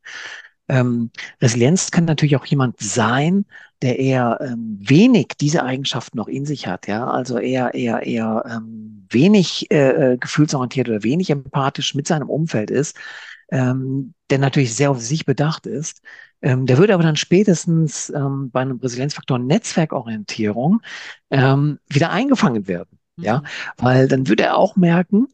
Ähm, 0.72 1.12
Resilienz 1.42 1.92
kann 1.92 2.06
natürlich 2.06 2.38
auch 2.38 2.46
jemand 2.46 2.80
sein, 2.80 3.46
der 3.82 4.00
eher 4.00 4.40
ähm, 4.42 4.78
wenig 4.80 5.34
diese 5.40 5.64
Eigenschaften 5.64 6.18
noch 6.18 6.30
in 6.30 6.46
sich 6.46 6.66
hat, 6.66 6.88
ja, 6.88 7.10
also 7.10 7.38
eher 7.38 7.74
eher 7.74 8.04
eher 8.04 8.46
ähm, 8.50 9.06
wenig 9.10 9.70
äh, 9.70 10.14
äh, 10.14 10.18
gefühlsorientiert 10.18 10.88
oder 10.88 11.04
wenig 11.04 11.30
empathisch 11.30 11.94
mit 11.94 12.08
seinem 12.08 12.30
Umfeld 12.30 12.72
ist, 12.72 12.98
ähm, 13.52 14.14
der 14.30 14.40
natürlich 14.40 14.74
sehr 14.74 14.92
auf 14.92 15.02
sich 15.02 15.26
bedacht 15.26 15.68
ist. 15.68 16.02
Ähm, 16.42 16.66
der 16.68 16.78
würde 16.78 16.94
aber 16.94 17.04
dann 17.04 17.18
spätestens 17.18 18.10
ähm, 18.10 18.50
bei 18.50 18.62
einem 18.62 18.78
Resilienzfaktor 18.80 19.40
Netzwerkorientierung 19.40 20.82
ähm, 21.32 21.80
wieder 21.90 22.12
eingefangen 22.12 22.68
werden, 22.70 22.98
mhm. 23.18 23.24
ja, 23.26 23.44
weil 23.78 24.08
dann 24.08 24.28
würde 24.30 24.44
er 24.44 24.58
auch 24.58 24.78
merken, 24.78 25.28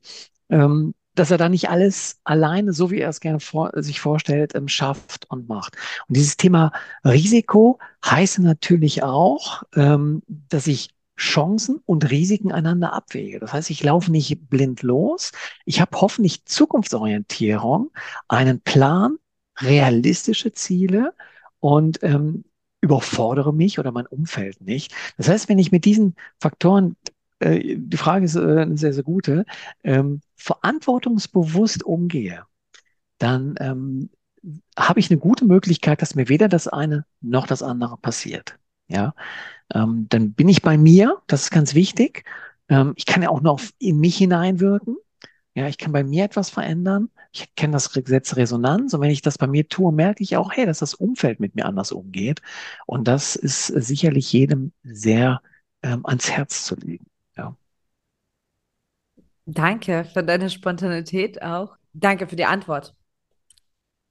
ähm, 0.50 0.96
dass 1.20 1.32
er 1.32 1.38
da 1.38 1.50
nicht 1.50 1.70
alles 1.70 2.20
alleine, 2.24 2.74
so 2.74 2.92
wie 2.92 3.00
er 3.00 3.10
es 3.10 3.20
gerne 3.20 3.40
vor, 3.40 3.72
sich 3.76 4.00
vorstellt, 4.00 4.56
ähm, 4.56 4.68
schafft 4.68 5.30
und 5.30 5.50
macht. 5.50 5.76
Und 6.08 6.16
dieses 6.18 6.38
Thema 6.38 6.72
Risiko 7.04 7.80
heißt 8.06 8.40
natürlich 8.40 9.04
auch, 9.04 9.64
ähm, 9.76 10.22
dass 10.28 10.68
ich 10.68 10.90
Chancen 11.18 11.82
und 11.86 12.12
Risiken 12.12 12.52
einander 12.52 12.94
abwäge. 12.94 13.40
Das 13.40 13.52
heißt, 13.52 13.72
ich 13.72 13.84
laufe 13.84 14.12
nicht 14.12 14.50
blind 14.50 14.84
los. 14.84 15.32
Ich 15.66 15.82
habe 15.82 16.00
hoffentlich 16.00 16.46
Zukunftsorientierung, 16.46 17.92
einen 18.28 18.62
Plan, 18.62 19.18
realistische 19.60 20.54
Ziele 20.54 21.14
und 21.60 22.04
ähm, 22.04 22.44
überfordere 22.82 23.54
mich 23.54 23.80
oder 23.80 23.92
mein 23.92 24.06
Umfeld 24.06 24.62
nicht. 24.62 24.94
Das 25.18 25.28
heißt, 25.28 25.50
wenn 25.50 25.58
ich 25.58 25.72
mit 25.72 25.86
diesen 25.86 26.16
Faktoren 26.40 26.96
äh, 27.40 27.76
die 27.78 27.98
Frage 27.98 28.26
ist 28.26 28.36
äh, 28.36 28.62
eine 28.62 28.78
sehr, 28.78 28.94
sehr 28.94 29.04
gute, 29.04 29.46
ähm, 29.84 30.22
verantwortungsbewusst 30.36 31.84
umgehe, 31.84 32.44
dann 33.18 33.56
ähm, 33.60 34.10
habe 34.78 35.00
ich 35.00 35.10
eine 35.12 35.20
gute 35.20 35.46
Möglichkeit, 35.46 36.02
dass 36.02 36.16
mir 36.16 36.30
weder 36.30 36.48
das 36.48 36.68
eine 36.68 37.06
noch 37.22 37.48
das 37.48 37.64
andere 37.64 37.98
passiert. 37.98 38.58
Ja, 38.88 39.16
ähm, 39.74 40.08
dann 40.10 40.34
bin 40.34 40.50
ich 40.50 40.62
bei 40.62 40.78
mir, 40.78 41.22
das 41.28 41.44
ist 41.44 41.52
ganz 41.52 41.74
wichtig. 41.74 42.24
Ähm, 42.70 42.94
ich 42.96 43.06
kann 43.06 43.22
ja 43.22 43.30
auch 43.30 43.42
noch 43.42 43.62
in 43.80 44.00
mich 44.00 44.18
hineinwirken. 44.18 44.98
Ja, 45.56 45.68
ich 45.68 45.78
kann 45.78 45.92
bei 45.92 46.04
mir 46.04 46.24
etwas 46.24 46.50
verändern. 46.50 47.10
Ich 47.34 47.56
kenne 47.56 47.74
das 47.74 47.92
Gesetz 47.92 48.36
Resonanz 48.36 48.94
und 48.94 49.02
wenn 49.02 49.10
ich 49.12 49.22
das 49.22 49.38
bei 49.38 49.48
mir 49.48 49.68
tue, 49.68 49.92
merke 49.92 50.24
ich 50.24 50.38
auch, 50.38 50.52
hey, 50.54 50.66
dass 50.66 50.80
das 50.80 50.94
Umfeld 50.94 51.40
mit 51.40 51.56
mir 51.56 51.66
anders 51.66 51.92
umgeht. 51.92 52.42
Und 52.86 53.08
das 53.08 53.36
ist 53.36 53.68
sicherlich 53.68 54.32
jedem 54.32 54.72
sehr 54.84 55.42
ähm, 55.82 56.06
ans 56.06 56.30
Herz 56.32 56.64
zu 56.66 56.76
legen. 56.76 57.08
Danke 59.50 60.04
für 60.04 60.24
deine 60.24 60.50
Spontanität 60.50 61.42
auch. 61.42 61.78
Danke 61.94 62.28
für 62.28 62.36
die 62.36 62.44
Antwort. 62.44 62.94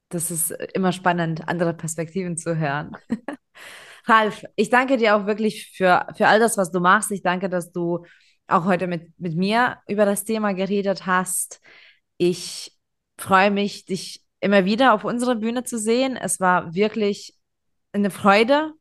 Das 0.09 0.31
ist 0.31 0.51
immer 0.73 0.93
spannend, 0.93 1.47
andere 1.47 1.75
Perspektiven 1.75 2.39
zu 2.39 2.57
hören. 2.57 2.97
Ralf, 4.07 4.47
ich 4.57 4.71
danke 4.71 4.97
dir 4.97 5.15
auch 5.15 5.27
wirklich 5.27 5.73
für, 5.77 6.07
für 6.17 6.29
all 6.29 6.41
das, 6.41 6.57
was 6.57 6.71
du 6.71 6.81
machst. 6.81 7.11
Ich 7.11 7.23
danke, 7.23 7.51
dass 7.51 7.71
du 7.71 8.07
auch 8.47 8.65
heute 8.65 8.87
mit, 8.87 9.13
mit 9.21 9.37
mir 9.37 9.77
über 9.87 10.07
das 10.07 10.25
Thema 10.25 10.55
geredet 10.55 11.05
hast. 11.05 11.61
Ich 12.17 12.73
freue 13.19 13.51
mich, 13.51 13.85
dich 13.85 14.25
immer 14.41 14.65
wieder 14.65 14.95
auf 14.95 15.05
unserer 15.05 15.35
Bühne 15.35 15.65
zu 15.65 15.79
sehen. 15.79 16.17
Es 16.17 16.41
war 16.41 16.75
wirklich 16.75 17.37
eine 17.93 18.11
Freude, 18.11 18.73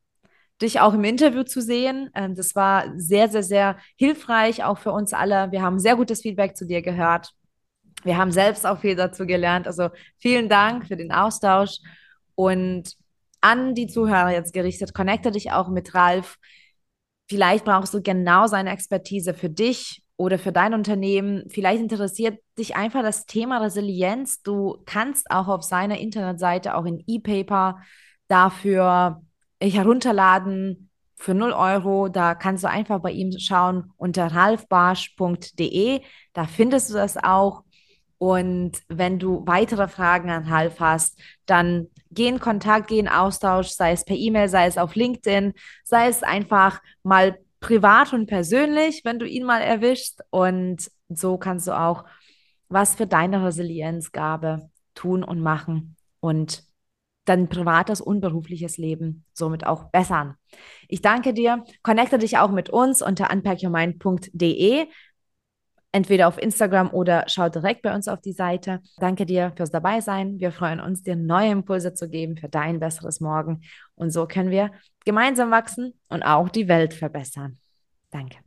dich 0.61 0.79
auch 0.79 0.93
im 0.93 1.03
Interview 1.03 1.43
zu 1.43 1.61
sehen. 1.61 2.09
Ähm, 2.15 2.35
das 2.35 2.55
war 2.55 2.85
sehr, 2.97 3.29
sehr, 3.29 3.43
sehr 3.43 3.77
hilfreich, 3.97 4.63
auch 4.63 4.77
für 4.77 4.91
uns 4.91 5.13
alle. 5.13 5.51
Wir 5.51 5.61
haben 5.61 5.79
sehr 5.79 5.95
gutes 5.95 6.21
Feedback 6.21 6.55
zu 6.55 6.65
dir 6.65 6.81
gehört. 6.81 7.31
Wir 8.03 8.17
haben 8.17 8.31
selbst 8.31 8.65
auch 8.65 8.79
viel 8.79 8.95
dazu 8.95 9.25
gelernt. 9.25 9.67
Also 9.67 9.89
vielen 10.19 10.47
Dank 10.47 10.87
für 10.87 10.95
den 10.95 11.11
Austausch 11.11 11.79
und 12.35 12.95
an 13.41 13.75
die 13.75 13.87
Zuhörer 13.87 14.31
jetzt 14.31 14.53
gerichtet. 14.53 14.93
Connecte 14.93 15.31
dich 15.31 15.51
auch 15.51 15.69
mit 15.69 15.93
Ralf. 15.93 16.37
Vielleicht 17.27 17.65
brauchst 17.65 17.93
du 17.93 18.01
genau 18.01 18.47
seine 18.47 18.71
Expertise 18.71 19.33
für 19.33 19.49
dich 19.49 20.03
oder 20.17 20.39
für 20.39 20.51
dein 20.51 20.73
Unternehmen. 20.73 21.43
Vielleicht 21.49 21.81
interessiert 21.81 22.39
dich 22.57 22.75
einfach 22.75 23.01
das 23.01 23.25
Thema 23.25 23.57
Resilienz. 23.57 24.41
Du 24.41 24.77
kannst 24.85 25.29
auch 25.31 25.47
auf 25.47 25.63
seiner 25.63 25.99
Internetseite, 25.99 26.75
auch 26.75 26.85
in 26.85 27.03
E-Paper, 27.07 27.79
dafür 28.27 29.21
herunterladen 29.73 30.89
für 31.15 31.33
0 31.33 31.51
Euro. 31.51 32.09
Da 32.09 32.35
kannst 32.35 32.63
du 32.63 32.69
einfach 32.69 32.99
bei 32.99 33.11
ihm 33.11 33.31
schauen 33.39 33.91
unter 33.97 34.27
ralfbarsch.de. 34.27 36.01
Da 36.33 36.45
findest 36.45 36.89
du 36.89 36.93
das 36.93 37.17
auch. 37.17 37.63
Und 38.17 38.81
wenn 38.87 39.19
du 39.19 39.43
weitere 39.45 39.87
Fragen 39.87 40.29
an 40.29 40.47
Ralf 40.47 40.79
hast, 40.79 41.19
dann 41.45 41.87
geh 42.11 42.27
in 42.27 42.39
Kontakt, 42.39 42.87
geh 42.87 42.99
in 42.99 43.09
Austausch, 43.09 43.67
sei 43.69 43.91
es 43.91 44.05
per 44.05 44.15
E-Mail, 44.15 44.47
sei 44.47 44.67
es 44.67 44.77
auf 44.77 44.95
LinkedIn, 44.95 45.53
sei 45.83 46.07
es 46.07 46.23
einfach 46.23 46.81
mal 47.03 47.37
privat 47.59 48.13
und 48.13 48.27
persönlich, 48.27 49.01
wenn 49.03 49.19
du 49.19 49.27
ihn 49.27 49.43
mal 49.43 49.61
erwischst. 49.61 50.23
Und 50.29 50.89
so 51.09 51.37
kannst 51.37 51.67
du 51.67 51.77
auch 51.77 52.05
was 52.69 52.95
für 52.95 53.07
deine 53.07 53.45
Resilienzgabe 53.45 54.69
tun 54.93 55.23
und 55.23 55.41
machen. 55.41 55.95
Und 56.19 56.63
dein 57.25 57.49
privates 57.49 58.01
und 58.01 58.21
berufliches 58.21 58.77
Leben 58.77 59.25
somit 59.33 59.65
auch 59.65 59.85
bessern. 59.85 60.35
Ich 60.87 61.01
danke 61.01 61.33
dir. 61.33 61.63
Connecte 61.83 62.17
dich 62.17 62.37
auch 62.37 62.51
mit 62.51 62.69
uns 62.69 63.01
unter 63.01 63.31
unpackyourmind.de, 63.31 64.87
entweder 65.91 66.27
auf 66.27 66.37
Instagram 66.37 66.91
oder 66.91 67.25
schau 67.27 67.49
direkt 67.49 67.81
bei 67.81 67.93
uns 67.95 68.07
auf 68.07 68.21
die 68.21 68.33
Seite. 68.33 68.81
Danke 68.97 69.25
dir 69.25 69.53
fürs 69.55 69.71
Dabeisein. 69.71 70.39
Wir 70.39 70.51
freuen 70.51 70.79
uns, 70.79 71.03
dir 71.03 71.15
neue 71.15 71.51
Impulse 71.51 71.93
zu 71.93 72.09
geben 72.09 72.37
für 72.37 72.49
dein 72.49 72.79
besseres 72.79 73.19
Morgen. 73.19 73.61
Und 73.95 74.11
so 74.11 74.27
können 74.27 74.51
wir 74.51 74.71
gemeinsam 75.05 75.51
wachsen 75.51 75.93
und 76.09 76.23
auch 76.23 76.49
die 76.49 76.67
Welt 76.67 76.93
verbessern. 76.93 77.57
Danke. 78.11 78.44